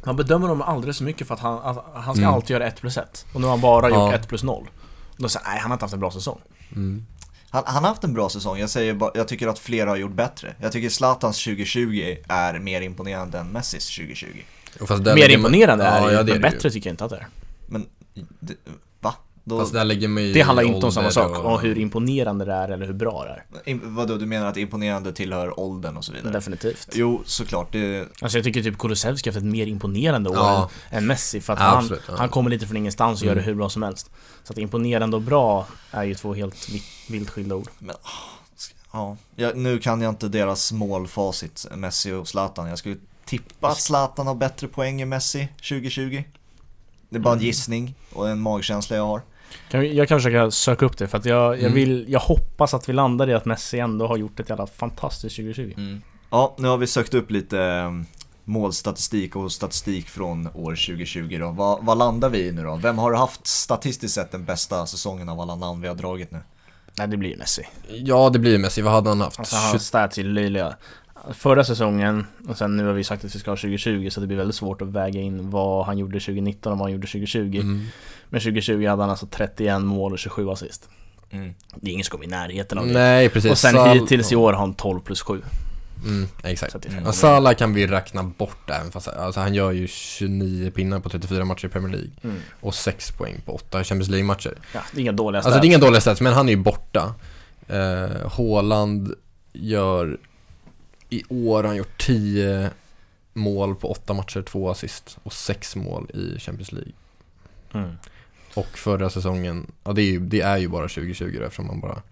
[0.05, 2.35] Man bedömer honom alldeles för mycket för att han, han ska Mm.
[2.35, 3.27] alltid göra 1 plus 1.
[3.33, 4.07] Och nu har han bara Ja.
[4.07, 4.69] gjort 1 plus 0.
[5.17, 6.41] Då säger nej han har inte haft en bra säsong.
[6.73, 7.07] Mm.
[7.51, 9.97] Han, han har haft en bra säsong, jag säger bara, jag tycker att flera har
[9.97, 10.55] gjort bättre.
[10.61, 14.27] Jag tycker Zlatans 2020 är mer imponerande än Messis 2020.
[14.81, 16.41] Och fast där Mer lägger man- imponerande är ja, det ju, ja, det men är
[16.43, 16.55] det ju.
[16.55, 17.27] bättre tycker jag inte att det är.
[17.69, 17.87] Men,
[18.41, 18.55] det?
[19.51, 21.79] Då, Fast där lägger man ju Det handlar inte om samma sak, och- och hur
[21.79, 23.71] imponerande det är eller hur bra det är.
[23.71, 26.33] im, vadå, du menar att imponerande tillhör åldern och så vidare?
[26.33, 26.89] Definitivt.
[26.93, 27.73] Jo, såklart.
[27.73, 30.71] Det, Alltså jag tycker typ Kulusevski har haft ett mer imponerande år Ja.
[30.91, 32.15] än Messi för att Ja, han, absolut, ja.
[32.19, 33.45] han kommer lite från ingenstans och gör Mm.
[33.45, 34.11] det hur bra som helst.
[34.45, 37.69] Så att imponerande och bra är ju två helt vi- vilt skilda ord.
[38.93, 39.17] ja.
[39.37, 42.69] Jag, nu kan jag inte deras målfacit, Messi och Zlatan.
[42.69, 46.25] Jag skulle tippa att Zlatan har bättre poäng än Messi 2020.
[47.09, 47.47] Det är bara en Mm.
[47.47, 49.23] gissning och en magkänsla jag har.
[49.71, 51.73] Jag kan försöka söka upp det för att jag, jag Mm.
[51.75, 55.37] vill, jag hoppas att vi landar i att Messi ändå har gjort ett jävla fantastiskt
[55.37, 55.99] 2020.
[56.31, 57.91] Ja, nu har vi sökt upp lite eh,
[58.45, 61.51] målstatistik och statistik från år 2020 då.
[61.51, 62.77] Vad, vad landar vi i nu då?
[62.77, 66.39] Vem har haft statistiskt sett den bästa säsongen av alla namn vi har dragit nu?
[66.95, 67.63] Nej det blir ju Messi.
[67.89, 68.83] Ja, det blir ju Messi.
[68.83, 69.39] Vad hade han haft?
[69.39, 70.75] Alltså hans stats är löjliga.
[71.33, 74.27] Förra säsongen, och sen nu har vi sagt att vi ska ha 2020 så det
[74.27, 77.61] blir väldigt svårt att väga in vad han gjorde 2019 och vad han gjorde 2020.
[77.61, 77.87] Mm.
[78.29, 80.89] Men 2020 hade han alltså 31 mål och 27 assist.
[81.31, 81.55] Mm.
[81.75, 82.93] Det är ingen som kommer i närheten av det.
[82.93, 83.51] Nej, precis.
[83.51, 85.43] Och sen Sal- hittills i år har han 12 plus 7.
[86.05, 86.87] Mm, exakt.
[86.87, 87.05] Mm.
[87.05, 91.09] Ja, Salah kan vi räkna bort även fast alltså, han gör ju 29 pinnar på
[91.09, 92.37] 34 matcher i Premier League mm.
[92.61, 94.55] och 6 poäng på 8 Champions League-matcher.
[94.75, 96.59] ja, det är inga dåliga Alltså det är inga dåliga stats, men han är ju
[96.59, 97.15] borta.
[97.69, 99.15] Eh, Haaland
[99.53, 100.19] gör,
[101.11, 102.71] i år har han gjort 10
[103.33, 106.93] mål på 8 matcher, 2 assist och 6 mål i Champions League.
[107.75, 107.91] Mm.
[108.55, 111.81] Och förra säsongen, ja det är ju, det är ju bara 2020 då, eftersom man
[111.81, 112.03] bara...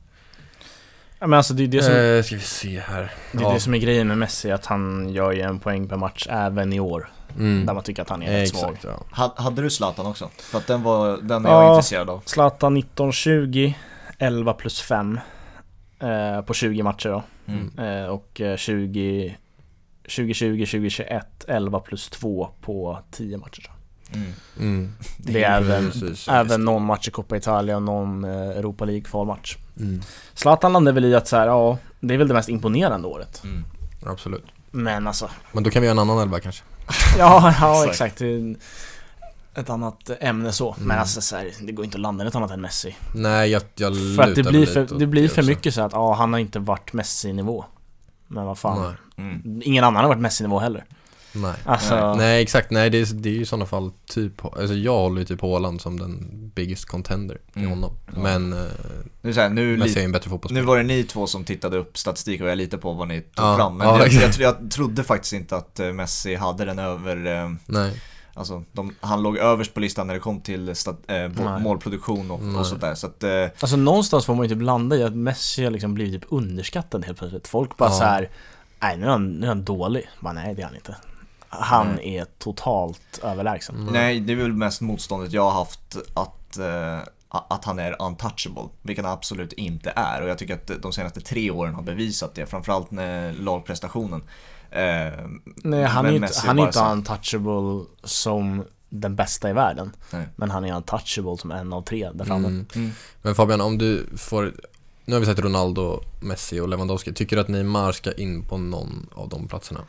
[1.19, 3.13] Ja, men alltså det är det som, eh, ska vi se här.
[3.33, 3.53] det, är ja.
[3.53, 6.73] det som är grejen med Messi, att han gör ju en poäng per match även
[6.73, 7.11] i år.
[7.39, 7.67] Mm.
[7.67, 8.77] Där man tycker att han är rätt svag.
[8.85, 9.05] Ja.
[9.11, 10.31] Ha- Hade du Zlatan också?
[10.39, 11.63] För att den var, den är Ja.
[11.63, 12.23] jag intresserad av.
[12.25, 13.75] Zlatan 19-20,
[14.19, 15.21] 11 plus 5
[16.01, 17.23] eh, på 20 matcher då.
[17.47, 17.79] Mm.
[17.79, 19.37] Eh, och eh, 20
[20.09, 23.63] 2020-2021, 11 plus 2 på 10 matcher.
[23.67, 23.75] jag.
[24.21, 24.33] Mm.
[24.61, 24.93] Mm.
[25.19, 29.03] Det är även, Precis, även någon match i Coppa Italia och någon eh, Europa League
[29.03, 29.57] kvalmatch.
[29.81, 30.01] Mm.
[30.35, 33.43] Zlatan landar väl i att så här, ja, det är väl det mest imponerande året.
[33.45, 33.65] Mm.
[34.07, 34.45] Absolut.
[34.71, 36.65] Men alltså, Men då kan vi göra en annan elva kanske.
[37.19, 38.13] ja, ja Exakt.
[38.13, 38.21] exakt.
[39.55, 40.75] Ett annat ämne så.
[40.79, 40.99] Men Mm.
[40.99, 42.97] alltså så här, det går inte att landa i något annat än Messi.
[43.15, 45.51] Nej, jag, jag För att det blir för, det blir för också.
[45.51, 47.65] mycket så att, ja, han har inte varit Messi-nivå.
[48.27, 48.95] Men vad fan.
[49.17, 49.61] Mm.
[49.65, 50.85] Ingen annan har varit Messi-nivå heller.
[51.33, 51.55] Nej.
[51.65, 54.99] Alltså, Nej exakt, nej det är, det är ju i sådana fall typ, alltså jag
[54.99, 56.19] håller ju typ Haaland som den
[56.55, 57.71] biggest contender i Mm.
[57.71, 57.93] honom.
[58.15, 58.21] Ja.
[58.23, 58.59] Men eh,
[59.21, 60.67] Nu, så här, nu, Messi är en bättre nu fotbollsspelare.
[60.67, 63.45] var det ni två som tittade upp statistik och jag litar på vad ni tog
[63.47, 63.77] Ja, fram.
[63.77, 67.51] Men ja, jag, jag, jag trodde faktiskt inte att eh, Messi hade den över, eh,
[67.67, 68.03] Nej.
[68.39, 72.59] Alltså de, han låg överst på listan när det kom till stat, eh, målproduktion och,
[72.59, 72.95] och sådär.
[72.95, 75.95] Så att, eh, alltså någonstans får man ju typ landa i att Messi har liksom
[75.95, 77.49] blivit typ underskattad helt plötsligt.
[77.49, 77.95] Folk bara Ja.
[77.95, 78.31] så här,
[78.81, 80.09] nej nu är, han, nu är han dålig.
[80.21, 80.97] Bara, nej det är han inte.
[81.49, 83.77] Han är totalt överlägsen.
[83.77, 83.93] Mm.
[83.93, 86.99] nej, det är väl mest motståndet jag har haft att eh,
[87.31, 90.23] att han är untouchable, vilket han absolut inte är.
[90.23, 94.23] Och jag tycker att de senaste tre åren har bevisat det, framförallt med lagprestationen.
[94.71, 99.51] Eh, Nej, han är ju inte, han är bara inte så- untouchable som den bästa
[99.51, 99.93] i världen.
[100.11, 100.29] Nej.
[100.37, 102.49] Men han är untouchable som en av tre där framme.
[102.49, 102.67] Mm.
[102.75, 102.91] Mm.
[103.23, 104.55] Men Fabian, om du får,
[105.05, 107.13] nu har vi sett Ronaldo, Messi och Lewandowski.
[107.13, 109.81] Tycker du att Neymar ska in på någon av de platserna?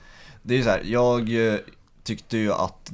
[0.41, 1.59] Det är ju så här, jag eh,
[2.03, 2.91] tyckte ju att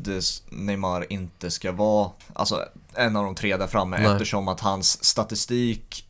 [0.50, 2.64] Neymar inte ska vara alltså,
[2.94, 4.12] en av de tre där framme Nej.
[4.12, 6.05] eftersom att hans statistik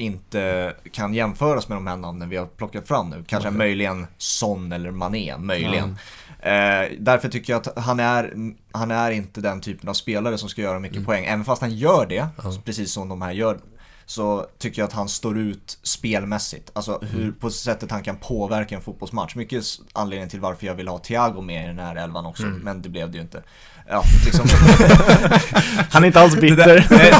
[0.00, 3.24] inte kan jämföras med de här namnen vi har plockat fram nu.
[3.28, 3.58] Kanske Nej.
[3.58, 5.96] möjligen Son eller Mané, möjligen.
[6.42, 8.34] Eh, därför tycker jag att han är,
[8.72, 11.06] han är inte den typen av spelare som ska göra mycket Mm.
[11.06, 11.24] poäng.
[11.24, 12.52] Även fast han gör det, Ja.
[12.64, 13.58] precis som de här gör,
[14.06, 16.70] så tycker jag att han står ut spelmässigt.
[16.72, 17.34] Alltså hur, Mm.
[17.34, 19.34] på sättet han kan påverka en fotbollsmatch.
[19.34, 22.58] Mycket anledningen till varför jag vill ha Thiago med i den här elvan också, Mm.
[22.58, 23.42] men det blev det ju inte.
[23.90, 24.46] Ja, liksom.
[25.90, 26.56] Han är inte alls det, bitter.
[26.56, 27.12] där, nej,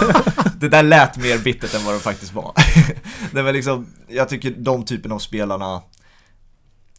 [0.61, 2.53] det där lät mer bittert än vad det faktiskt var.
[3.33, 5.83] det var liksom, jag tycker de typen av spelarna,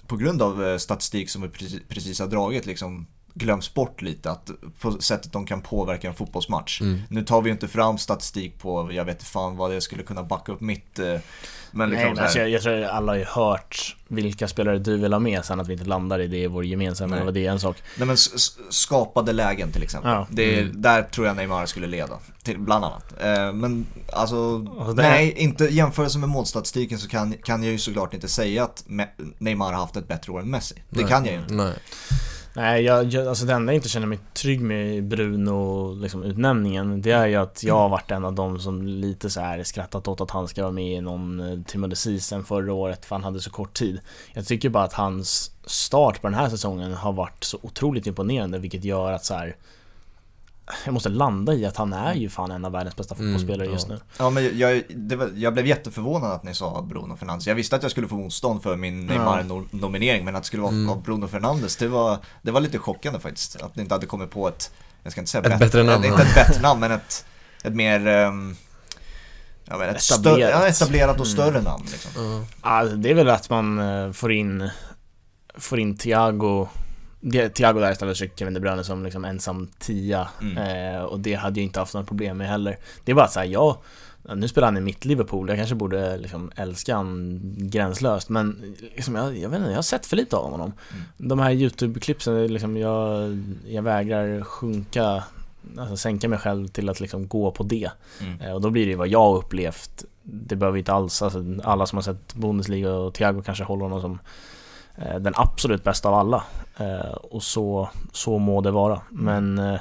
[0.07, 4.31] på grund av eh, statistik som vi precis, precis har dragit, liksom glöms bort lite
[4.31, 6.81] att på sättet de kan påverka en fotbollsmatch.
[6.81, 7.01] Mm.
[7.09, 10.03] Nu tar vi ju inte fram statistik på, jag vet inte fan vad det skulle
[10.03, 11.05] kunna backa upp mitt, eh,
[11.71, 14.79] men Nej, liksom men så alltså, jag, jag tror alla har ju hört vilka spelare
[14.79, 17.33] du vill ha med sen att vi inte landar i det i vår gemensamma, Nej.
[17.33, 17.77] det är en sak.
[17.97, 18.17] nej men
[18.69, 20.11] skapade lägen till exempel.
[20.11, 20.27] Ja.
[20.29, 20.81] Det är, Mm.
[20.81, 23.13] Där tror jag Neymar skulle leda, till, bland annat.
[23.21, 28.13] Eh, men alltså, Alltså, nej, inte jämförelse med målstatistiken så kan, kan jag ju såklart
[28.13, 28.83] inte säga att
[29.37, 30.75] Neymar har haft ett bättre år än Messi.
[30.89, 31.09] Det Nej.
[31.09, 31.53] kan jag ju inte.
[31.53, 31.73] Nej.
[32.53, 36.23] Nej, jag, jag, alltså det enda jag inte känner mig trygg med i Bruno, liksom
[36.23, 39.63] utnämningen, det är ju att jag har varit en av dem som lite så här
[39.63, 43.15] skrattat åt att han ska vara med i någon eh, Timothy Season förra året, för
[43.15, 43.99] han hade så kort tid.
[44.33, 48.59] Jag tycker bara att hans start på den här säsongen har varit så otroligt imponerande,
[48.59, 49.55] vilket gör att så här
[50.85, 53.67] jag måste landa i att han är ju fan en av världens bästa Mm, fotbollsspelare
[53.67, 53.73] ja.
[53.73, 53.99] just nu.
[54.17, 57.47] Ja men jag, det var, jag blev jätteförvånad att ni sa Bruno Fernandes.
[57.47, 59.13] Jag visste att jag skulle få motstånd för min Ja.
[59.15, 61.01] Neymar-nominering men att det skulle vara Mm.
[61.01, 63.61] Bruno Fernandes, det var, det var lite chockande faktiskt.
[63.61, 64.71] Att ni inte hade kommit på ett,
[65.03, 66.03] jag ska inte säga Ett bättre namn.
[66.03, 67.25] Ett, inte ett bättre namn men ett,
[67.63, 68.55] ett mer um,
[69.65, 70.03] jag vet, ett Etablerat.
[70.03, 71.33] Större, ja, etablerat och Mm.
[71.37, 72.11] större namn liksom.
[72.15, 72.45] Ja.
[72.63, 74.69] Ja, det är väl att man eh, får in
[75.57, 76.67] Får in Thiago
[77.53, 80.57] Thiago där istället för Kevin De Bruyne som liksom ensam tia Mm.
[80.95, 83.47] eh, Och det hade jag inte haft några problem med heller Det är bara såhär,
[83.47, 83.81] ja
[84.35, 89.15] Nu spelar han i mitt Liverpool, jag kanske borde liksom älska han gränslöst Men liksom,
[89.15, 91.03] jag, jag vet inte, jag har sett för lite av honom Mm.
[91.17, 95.23] De här YouTube-klippsen, liksom, jag, jag vägrar sjunka
[95.77, 97.89] Alltså sänka mig själv till att liksom gå på det
[98.21, 98.41] Mm.
[98.41, 101.43] Eh, Och då blir det ju vad jag har upplevt Det behöver inte alls, alltså,
[101.63, 104.19] alla som har sett Bundesliga och Thiago kanske håller honom som
[105.19, 106.43] den absolut bästa av alla
[106.77, 109.79] eh, Och så, så må det vara Men eh,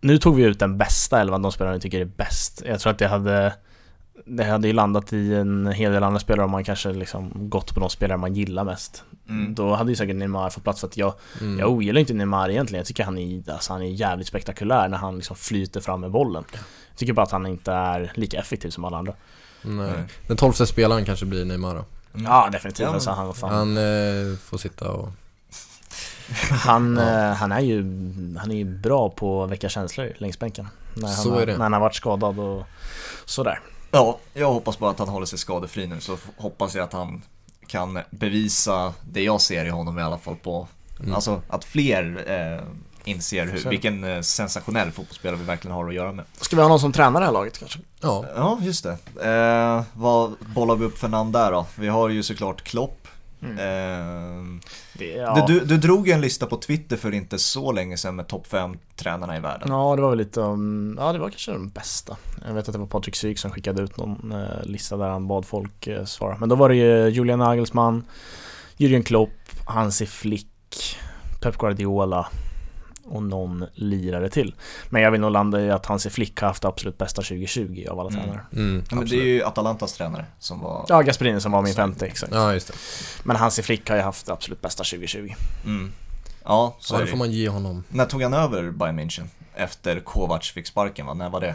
[0.00, 2.92] Nu tog vi ut den bästa elvan, de spelarna vi tycker är bäst Jag tror
[2.92, 3.54] att det hade
[4.24, 7.74] Det hade ju landat i en hel del andra spelare om man kanske liksom gått
[7.74, 9.54] på de spelare man gillar mest Mm.
[9.54, 11.58] Då hade ju säkert Neymar fått plats för att jag Mm.
[11.58, 14.98] jag ogillar inte Neymar egentligen, jag tycker han är, alltså han är jävligt spektakulär när
[14.98, 16.44] han liksom flyter fram med bollen
[16.90, 19.14] Jag tycker bara att han inte är lika effektiv som alla andra
[19.62, 19.92] Nej.
[19.96, 20.04] Nej.
[20.26, 21.84] Den tolfte spelaren kanske blir Neymar då.
[22.14, 22.26] Mm.
[22.26, 25.08] Ja definitivt, Ja, alltså, han, fan, Han eh, får sitta och...
[26.50, 27.28] han, Ja.
[27.28, 27.82] eh, han är ju
[28.38, 31.46] han är ju bra på att väcka känslor längs bänken när han, Så har, är
[31.46, 31.52] det.
[31.56, 32.62] när han har varit skadad och
[33.24, 36.92] sådär Ja, jag hoppas bara att han håller sig skadefri nu så hoppas jag att
[36.92, 37.22] han
[37.66, 40.68] kan bevisa det jag ser i honom i alla fall på,
[41.00, 41.14] Mm.
[41.14, 42.64] alltså att fler eh,
[43.08, 46.24] inser hur, vilken eh, sensationell fotbollsspelare vi verkligen har att göra med.
[46.40, 47.78] Ska vi ha någon som tränar det här laget kanske?
[48.00, 48.24] Ja.
[48.36, 49.24] Ja, just det.
[49.28, 51.66] Eh, vad bollar vi upp för namn där då?
[51.74, 53.08] Vi har ju såklart Klopp.
[53.42, 53.58] Mm.
[53.58, 54.60] Eh,
[54.98, 55.44] Det, ja.
[55.46, 58.78] du, du, drog en lista på Twitter för inte så länge sedan med topp 5
[58.96, 59.68] tränarna i världen.
[59.70, 62.16] Ja, det var väl lite om, ja det var kanske den bästa.
[62.46, 65.28] Jag vet att det var Patrik Syk som skickade ut någon eh, lista där han
[65.28, 66.36] bad folk eh, svara.
[66.38, 68.04] Men då var det ju Julian Nagelsmann,
[68.76, 69.30] Jürgen Klopp,
[69.66, 70.96] Hansi Flick,
[71.40, 72.28] Pep Guardiola
[73.08, 74.54] och någon lirare till.
[74.90, 78.00] Men jag vill nog landa i att Hansi Flick har haft absolut bästa 2020 av
[78.00, 78.22] alla Mm.
[78.22, 78.40] tränare.
[78.52, 80.86] Mm, Ja, men det är ju Atalantas tränare som var...
[80.88, 82.32] Ja, Gasperini som var min femte, exakt.
[82.34, 82.74] Ja, just det.
[83.24, 85.34] Men Hansi Flick har ju haft absolut bästa 2020.
[85.64, 85.92] Mm.
[86.44, 87.84] Ja, så är det får man ge honom.
[87.88, 89.24] När tog han över Bayern München?
[89.54, 91.14] Efter Kovac fick sparken va?
[91.14, 91.54] När var det?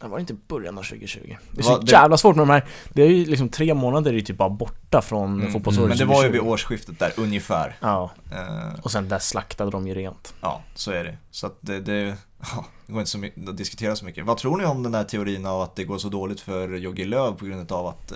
[0.00, 1.36] Det var inte början av 2020.
[1.50, 3.74] Det är Va, så det- jävla svårt med de här, det är ju liksom tre
[3.74, 6.32] månader är typ bara borta från Mm, fotbollsåret Men det var ju 2020.
[6.42, 7.76] vid årsskiftet där, ungefär.
[7.80, 10.34] Ja, Eh, och sen där slaktade de ju rent.
[10.40, 11.16] ja, så är det.
[11.30, 11.92] Så att det, det,
[12.40, 14.24] ja, det går inte så mycket, att diskutera så mycket.
[14.26, 17.04] Vad tror ni om den där teorin av att det går så dåligt för Jogi
[17.04, 18.12] Löw på grund av att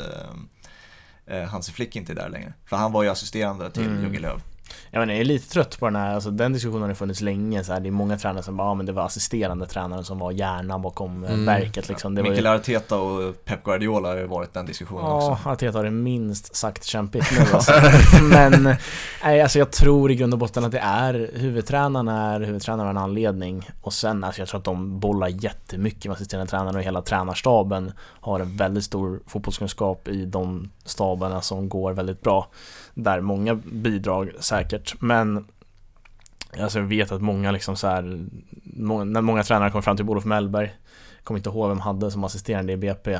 [1.27, 2.53] eh, Hansi Flick inte är där längre?
[2.67, 4.05] För han var ju assisterande till Mm.
[4.05, 4.41] Jogi Löw.
[4.91, 7.65] Jag, menar, jag är lite trött på den här, alltså den diskussionen har funnits länge
[7.65, 10.19] så här, Det är många tränare som bara, ja men det var assisterande tränaren som
[10.19, 11.47] var hjärnan bakom eh, Mm.
[11.47, 12.15] verket liksom.
[12.15, 15.49] Det var Mikael ju, Arteta och Pep Guardiola har ju varit den diskussionen Ja, också.
[15.49, 17.73] Arteta har det minst sagt kämpigt nu alltså.
[18.23, 18.77] Men,
[19.25, 22.91] nej alltså jag tror i grund och botten att det är huvudtränaren är huvudtränaren av
[22.91, 26.83] en anledning Och sen, alltså jag tror att de bollar jättemycket med assisterande tränare och
[26.83, 32.49] hela tränarstaben Har en väldigt stor fotbollskunskap i de staberna som går väldigt bra
[33.01, 35.45] där många bidrag säkert, men
[36.61, 38.27] Alltså jag vet att många liksom så här,
[38.63, 40.75] må, när många tränare kom fram till Olof Mellberg
[41.23, 43.19] Kommer inte ihåg vem hade som assisterande i BP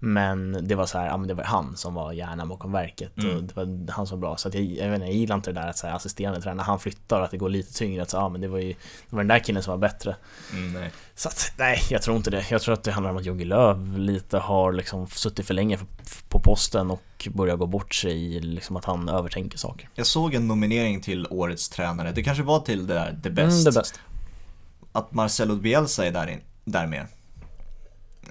[0.00, 3.12] men det var så här, ja men det var han som var hjärnan bakom verket
[3.18, 3.36] Mm.
[3.36, 5.36] och det var han som var bra Så att jag, jag vet inte, jag gillar
[5.36, 7.72] inte det där att så här, assisterande tränare, han flyttar och att det går lite
[7.72, 8.76] tyngre att så, ja men det var ju Det
[9.16, 10.16] var den där killen som var bättre
[10.52, 10.90] Mm, nej.
[11.14, 13.44] Så att, nej jag tror inte det Jag tror att det handlar om att Jogi
[13.44, 15.78] Löw lite har liksom suttit för länge
[16.28, 20.34] på posten och börjar gå bort sig i liksom att han övertänker saker Jag såg
[20.34, 23.66] en nominering till årets tränare, det kanske var till det där The Best.
[23.66, 24.00] Mm, är bäst
[24.92, 27.06] Att Marcelo Bielsa är där, in, där med.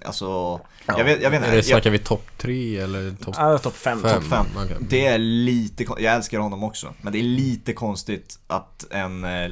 [0.05, 0.97] Alltså, Ja.
[0.97, 1.49] jag vet, jag vet Är inte.
[1.49, 4.13] det, Jag, snackar vi topp tre eller topp Ja, topp fem, fem?
[4.13, 4.45] topp fem.
[4.63, 4.77] Okej.
[4.79, 9.51] det är lite, jag älskar honom också, men det är lite konstigt att en, eh,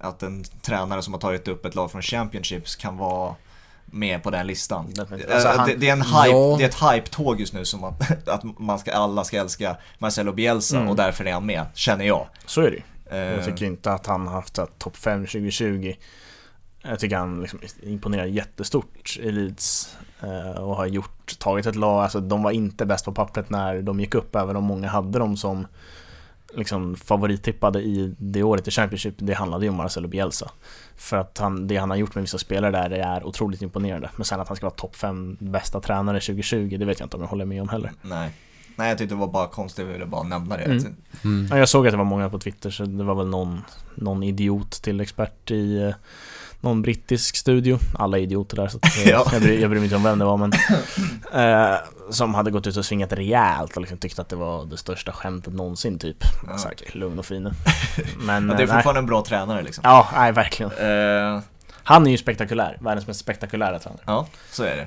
[0.00, 3.34] att en tränare som har tagit upp ett lag från Championships kan vara
[3.86, 4.92] med på den listan.
[4.98, 6.54] Eh, Alltså, han- det, det är en hype, Ja.
[6.58, 10.32] det är ett hype-tåg just nu som att, att man ska, alla ska älska Marcelo
[10.32, 10.88] Bielsa Mm.
[10.88, 12.26] och därför är han med, känner jag.
[12.46, 15.94] Så är det Eh, Jag tycker inte att han har haft topp 5 2020
[16.88, 22.02] Jag tycker han liksom imponerar jättestort i Leeds eh, Och har gjort, tagit ett lag,
[22.02, 25.18] alltså de var inte bäst på pappret när de gick upp Även om många hade
[25.18, 25.66] dem som
[26.54, 30.50] liksom favorittippade i det året i Championship Det handlade ju om Marcelo Bielsa
[30.96, 34.10] För att han, det han har gjort med vissa spelare där det är otroligt imponerande
[34.16, 37.16] Men sen att han ska vara topp 5 bästa tränare 2020 Det vet jag inte
[37.16, 38.30] om jag håller med om heller Nej.
[38.76, 40.62] Nej, jag tyckte det var bara konstigt, jag ville bara nämna det.
[40.62, 40.96] Mm.
[41.24, 41.46] Mm.
[41.50, 43.62] Ja, jag såg att det var många på Twitter så det var väl någon,
[43.94, 45.94] någon idiot till expert i eh,
[46.64, 49.26] någon brittisk studio, alla idioter där så eh, Ja.
[49.32, 50.52] jag, bryr, jag bryr mig inte om vem det var men
[51.72, 51.76] eh,
[52.10, 55.12] Som hade gått ut och svingat rejält och liksom tyckte att det var det största
[55.12, 56.16] skämtet någonsin typ
[56.48, 56.58] Ja.
[56.58, 57.42] så här, lugn och fin
[58.18, 58.76] Men Men det är eh, nej.
[58.76, 59.82] fortfarande en bra tränare liksom.
[59.84, 61.40] Ja, nej verkligen Eh,
[61.82, 64.86] Han är ju spektakulär, världens mest spektakulära tränare ja, så är det.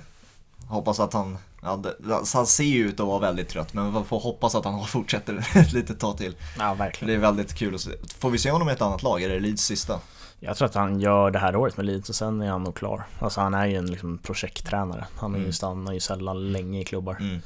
[0.68, 4.06] Hoppas att han, ja, alltså, han ser ju ut att vara väldigt trött men man
[4.06, 6.36] får hoppas att han fortsätter ett litet tag till.
[6.60, 7.92] Ja verkligen det är väldigt kul att se.
[8.20, 9.22] Får vi se honom i ett annat lag?
[9.24, 10.00] Är det Leeds sista?
[10.40, 12.76] Jag tror att han gör det här året med Leeds och sen är han nog
[12.76, 15.54] klar Alltså han är ju en liksom projekttränare Han är ju Mm.
[15.54, 17.42] stannar ju sällan länge i klubbar Mm.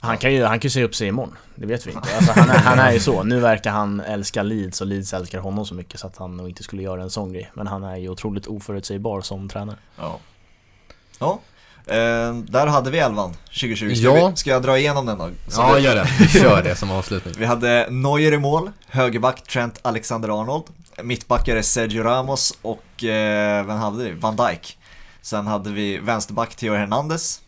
[0.00, 2.16] Han kan ju, han kan säga upp sig imorgon, det vet vi inte.
[2.16, 3.22] Alltså han, är, han är ju så.
[3.24, 6.48] Nu verkar han älska Leeds och Leeds älskar honom så mycket så att han nog
[6.48, 7.50] inte skulle göra en sån grej.
[7.54, 9.76] Men han är ju otroligt oförutsägbar som tränare.
[9.98, 10.18] Ja.
[11.18, 11.40] Ja.
[11.86, 13.94] Eh, där hade vi elvan 2020.
[13.94, 14.28] Ska, Ja.
[14.28, 15.28] vi, ska jag dra igenom den då?
[15.48, 16.08] Så Ja, det- gör det.
[16.20, 17.34] Vi kör det som avslutning.
[17.38, 20.64] Vi hade Neuer i mål, högerback Trent Alexander-Arnold,
[21.02, 24.12] mittbackare Sergio Ramos och eh, vem hade vi?
[24.12, 24.78] Van Dijk.
[25.22, 27.40] Sen hade vi vänsterback Theo Hernandez,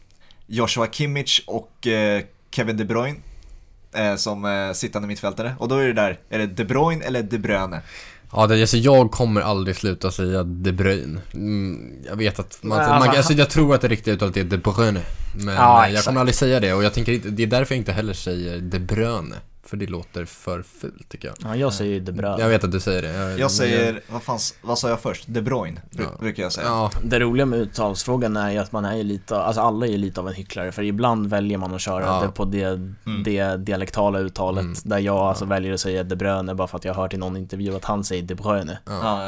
[0.47, 3.19] Joshua Kimmich och eh, Kevin De Bruyne
[3.95, 5.55] eh, som eh, sittande mittfältare.
[5.59, 7.83] Och då är det där, är det De Bruyne eller De Bruyne?
[8.33, 11.21] Ja, det, alltså jag kommer aldrig sluta säga De Bruyne.
[11.35, 14.37] Mm, jag vet att man, Nej, man, alltså, alltså, jag tror att det riktiga uttalet
[14.37, 15.01] är De Bruyne.
[15.35, 17.81] Men Ja, eh, jag kommer aldrig säga det och jag tänker det är därför jag
[17.81, 19.37] inte heller säger De Bruyne.
[19.67, 21.37] För det låter för fult tycker jag.
[21.45, 22.37] Ja, jag säger ju De Bruyne.
[22.41, 23.39] Jag vet att du säger det.
[23.39, 25.25] Jag säger, vad, fanns, vad sa jag först?
[25.27, 26.19] De Bruyne, bru- Ja.
[26.21, 26.67] brukar jag säga.
[26.67, 29.91] Ja, Det roliga med uttalsfrågan är ju att man är ju lite, alltså alla är
[29.91, 32.23] ju lite av en hycklare för ibland väljer man att köra Ja.
[32.23, 32.81] det på det,
[33.25, 34.77] det dialektala uttalet Mm.
[34.85, 37.17] där jag alltså väljer att säga De Bruyne bara för att jag har hört i
[37.17, 38.79] någon intervju att han säger De Bruyne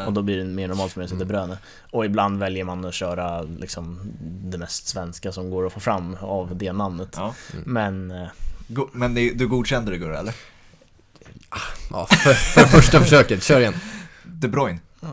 [0.07, 1.59] och då blir det mer normalt för mig att säga De Bruyne
[1.91, 6.17] Och ibland väljer man att köra liksom det mest svenska som går att få fram
[6.21, 7.35] av det namnet Ja.
[7.65, 8.27] Men eh,
[8.69, 10.35] Go- Men det, du godkände det Gurra, eller?
[11.91, 13.75] ja för, för första försöket, kör igen.
[14.25, 14.79] De Bruyne?
[15.01, 15.09] Ja.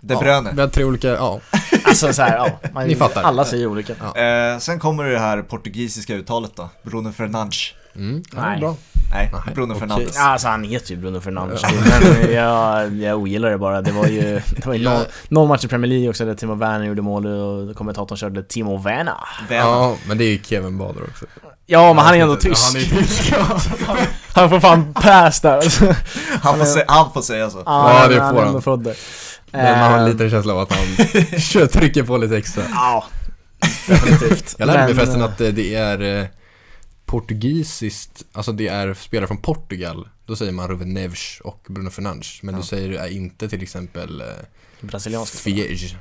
[0.00, 0.52] De Ja, Bruyne?
[0.54, 1.40] vi har tre olika, ja.
[1.84, 3.22] alltså så här, ja, man, Ni fattar.
[3.22, 4.20] Alla säger olika Ja.
[4.20, 7.72] Eh, sen kommer det här portugisiska uttalet då, Bruno Fernandes.
[7.96, 8.60] Mm, ja, Nej.
[8.60, 8.76] bra.
[9.12, 9.74] Nej, Nej, Bruno.
[9.74, 10.16] Fernandes.
[10.16, 13.82] Ja, alltså han heter ju Bruno Fernandes men jag, jag ogillar det bara.
[13.82, 14.22] Det var ju,
[14.56, 14.90] det var ju Ja.
[14.92, 18.42] någon, någon match i Premier League också där Timo Werner gjorde mål och kommentatorn körde
[18.42, 19.14] Timo Werner.
[19.50, 21.24] Ja, men det är ju Kevin Bader också.
[21.66, 22.62] Ja, men han är ändå Ja, tysk.
[22.64, 23.34] han är tysk.
[24.34, 25.94] Han får fan pass där alltså.
[26.42, 27.62] Han får, se, han får säga så.
[27.66, 28.82] Ja, det han får han.
[28.82, 28.96] där.
[29.52, 30.86] Men man har en Eh, liten känsla av att han
[31.40, 32.62] kör, trycker på lite extra.
[32.74, 33.04] Ja,
[33.88, 34.54] definitivt.
[34.58, 36.26] Jag lärde mig förresten eh, att eh, det är eh,
[37.06, 40.08] portugisiskt, alltså det är spelare från Portugal.
[40.26, 42.42] Då säger man Ruben Neves och Bruno Fernandes.
[42.42, 42.60] Men Ja.
[42.60, 44.26] du säger är inte till exempel eh,
[44.80, 45.96] Brasilianska Fiege.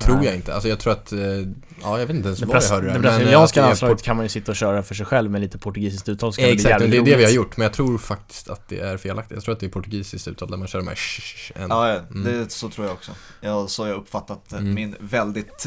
[0.00, 0.26] Tror Nej.
[0.26, 0.54] jag inte.
[0.54, 1.18] Alltså jag tror att, eh,
[1.82, 3.66] ja jag vet inte ens Det, var jag hörde det eh, brasilianska att det är
[3.66, 6.40] landslaget kan man ju sitta och köra för sig själv med lite portugisiskt uttal så
[6.40, 7.56] kan det bli Exakt, och jävligt det är det vi har gjort.
[7.56, 9.36] Men jag tror faktiskt att det är felaktigt.
[9.36, 11.66] Jag tror att det är portugisiskt uttal där man kör de här sh- sh- en.
[11.70, 12.24] Ja, Mm.
[12.24, 13.12] det, så tror jag också.
[13.40, 14.74] Ja, så har jag uppfattat eh, Mm.
[14.74, 15.66] min väldigt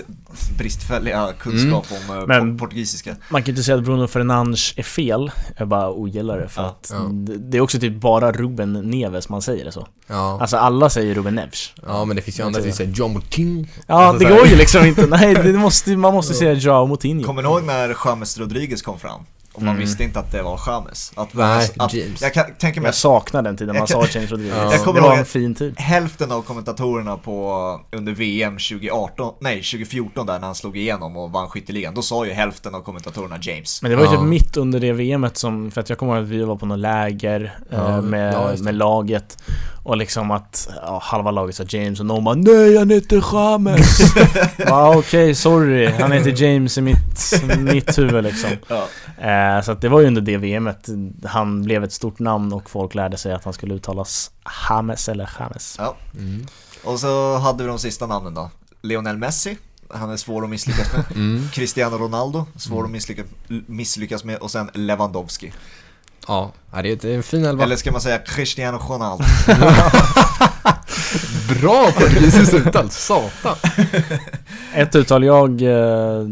[0.57, 3.15] bristfälliga kunskap om eh, Men- por- portugisiska.
[3.29, 6.61] Man kan ju inte säga att Bruno Fernandes är fel, jag bara ogillar det för
[6.61, 6.99] Ja, att ja.
[7.11, 9.87] det- det är också typ bara Ruben Neves man säger det så.
[10.07, 10.37] Ja.
[10.41, 11.73] Alltså alla säger Ruben Neves.
[11.85, 13.65] ja, men det finns ju andra som säger John Moutinho.
[13.87, 15.07] Ja, Alltså det går ju liksom inte.
[15.07, 17.23] Nej, det måste, man måste säga Joao Moutinho.
[17.25, 19.21] Kommer ni ihåg när James Rodriguez kom fram?
[19.53, 19.81] Och man Mm.
[19.81, 21.11] visste inte att det var James.
[21.15, 22.21] Att, Nej, att, James.
[22.21, 24.57] Jag kan, tänker mig Jag saknar den tiden man sa James Rodriguez.
[24.57, 24.63] Ja.
[24.63, 25.79] Jag det kommer var ihåg en fin tid.
[25.79, 31.31] hälften av kommentatorerna på under VM 2018, nej 2014 där när han slog igenom och
[31.31, 33.81] vann skytteligan, då sa ju hälften av kommentatorerna James.
[33.81, 34.17] Men det var ju Ja.
[34.19, 36.65] typ mitt under det VMet som, för att jag kommer ihåg att vi var på
[36.65, 38.63] något läger eh, Ja, med, ja, det.
[38.63, 39.37] med laget
[39.85, 43.99] Och liksom att, ja, halva laget sa James och någon bara Nej han heter James!
[44.57, 48.87] ja okej, sorry, han heter James i mitt, mitt huvud liksom Ja.
[49.17, 49.27] eh,
[49.63, 50.89] Så att det var ju under det VMet
[51.25, 54.31] Han blev ett stort namn och folk lärde sig att han skulle uttalas
[54.69, 55.95] James eller James Ja.
[56.13, 56.45] Mm.
[56.83, 58.49] Och så hade vi de sista namnen då.
[58.81, 59.57] Lionel Messi,
[59.89, 61.03] han är svår att misslyckas med.
[61.15, 61.49] Mm.
[61.53, 64.37] Cristiano Ronaldo, svår att misslyckas, misslyckas med.
[64.37, 65.53] Och sen Lewandowski.
[66.27, 67.63] Ja, det är en fin elva.
[67.63, 69.23] Eller ska man säga Cristiano Ronaldo?
[71.59, 73.55] Bra portugisiskt uttal, satan.
[74.73, 76.27] Ett uttal jag eh,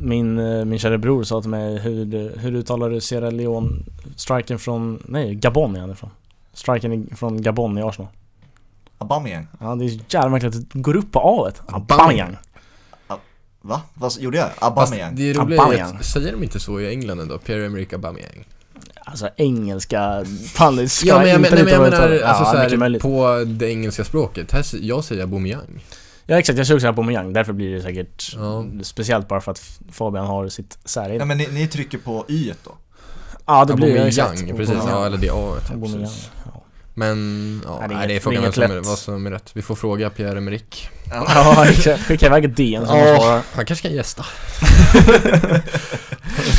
[0.00, 3.70] min, eh, min kära bror sa till mig hur, hur uttalar du Sierra Leone
[4.16, 6.10] Striken från, nej Gabon är han ifrån
[6.52, 8.08] Striken från Gabon i Arsenal
[8.98, 9.46] Aubameyang.
[9.60, 12.36] Ja det är så jävla märkligt att det går upp på A Aubameyang.
[13.60, 13.82] Va?
[13.94, 14.48] Vad gjorde jag?
[14.48, 15.16] Fast Aubameyang?
[15.16, 15.96] det är roligt, Aubameyang.
[15.96, 17.38] att- säger de inte så i England ändå?
[17.38, 18.44] Pierre-Emerick Aubameyang?
[19.04, 20.24] Alltså engelska,
[20.54, 22.76] fan det ska Ja men jag, inte men, nej, men jag menar, alltså ja, så
[22.78, 24.52] här, på det engelska språket.
[24.52, 25.82] Här, jag säger Aubameyang.
[26.26, 28.64] Ja exakt, jag såg också här på Aubameyang, därför blir det säkert Ja.
[28.82, 29.62] Speciellt bara för att
[29.92, 32.70] Fabian har sitt säregen Nej men ni, ni trycker på y då?
[33.46, 34.76] Ja det blir det exakt Aubameyang, precis.
[34.88, 35.54] Ja, eller det A.
[35.82, 36.30] Precis.
[36.44, 36.62] ja.
[36.98, 38.52] Men ja, Nej, det är nej, inget- det är frågan det är
[38.82, 39.50] som vad som är rätt.
[39.52, 40.88] Vi får fråga Pierre-Emerick.
[41.10, 42.02] Ja, exakt.
[42.02, 43.42] Skicka iväg ett DM som Ja.
[43.54, 44.24] Han kanske kan gästa.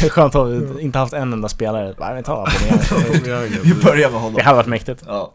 [0.09, 1.95] Skönt att vi inte haft en enda spelare.
[1.99, 2.51] Nej, vi tar på
[3.63, 4.34] Vi börjar med honom.
[4.34, 5.03] Det hade varit mäktigt.
[5.07, 5.32] Ja.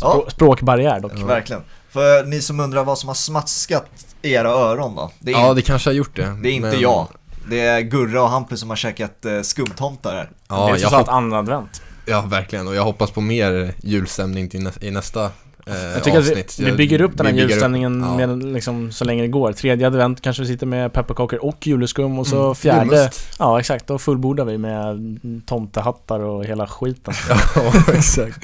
[0.00, 1.18] Ja, Språ- Språkbarriär dock.
[1.18, 1.62] verkligen.
[1.92, 3.86] För ni som undrar vad som har smatskat
[4.22, 5.10] i era öron då?
[5.18, 6.36] Det är, Ja, in- det kanske har gjort det.
[6.42, 7.08] det är inte men- jag.
[7.48, 10.24] Det är Gurra och Hampus som har käkat eh, skumtomtar här.
[10.24, 11.82] det Ja, är jag hopp- andra advent.
[12.06, 12.68] ja, verkligen.
[12.68, 16.46] Och jag hoppas på mer julstämning till nä i nästa eh, Jag tycker avsnitt.
[16.46, 18.26] att vi, vi bygger upp den här bygger upp- julstämningen ja.
[18.26, 19.52] med, liksom, så länge det går.
[19.52, 23.20] Tredje advent kanske vi sitter med pepparkakor och juleskum och så Mm, fjärde, julmust.
[23.38, 24.98] ja exakt, då fullbordar vi med
[25.46, 27.14] tomtehattar och hela skiten.
[27.54, 28.38] Ja, exakt.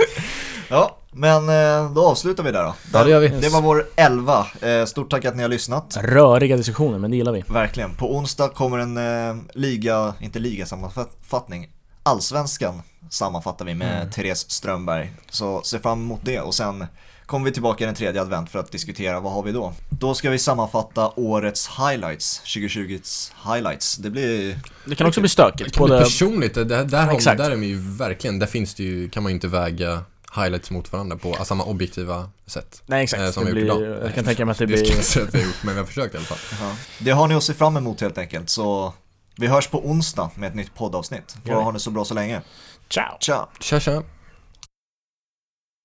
[0.69, 2.75] Ja, men eh, då avslutar vi där då.
[2.93, 3.29] Ja, det gör vi.
[3.29, 4.47] Det var vår 11.
[4.61, 5.97] Eh, Stort tack att ni har lyssnat.
[6.03, 7.45] Röriga diskussioner, men det gillar vi.
[7.49, 7.95] Verkligen.
[7.95, 11.69] På onsdag kommer en eh, liga, inte ligasammanfattning,
[12.03, 14.11] allsvenskan sammanfattar vi med Mm.
[14.11, 15.13] Therese Strömberg.
[15.31, 16.87] Så se fram emot det och sen
[17.27, 19.73] kommer vi tillbaka den tredje advent för att diskutera vad har vi då.
[19.89, 23.97] Då ska vi sammanfatta årets highlights, 2020s highlights.
[23.97, 25.77] Det blir, Det kan också bli stökigt.
[25.77, 28.83] Kan bli personligt, det, där, där, har, där är man ju verkligen, där finns det
[28.83, 30.03] ju, kan man ju inte väga
[30.37, 32.83] highlights mot varandra på samma objektiva sätt.
[32.87, 33.83] nej eh, exakt, som det blir, idag.
[33.83, 34.97] jag kan tänka mig att det Det ska jag blir...
[34.97, 36.77] inte säga att vi har gjort, men vi har försökt i alla fall.
[36.99, 38.51] det har ni att se fram emot helt enkelt.
[38.51, 38.95] Så
[39.37, 41.37] vi hörs på onsdag med ett nytt poddavsnitt.
[41.45, 42.43] Får ha det så bra så länge.
[42.89, 43.19] Ciao!
[43.21, 43.47] Ciao!
[43.61, 44.03] Tja tja!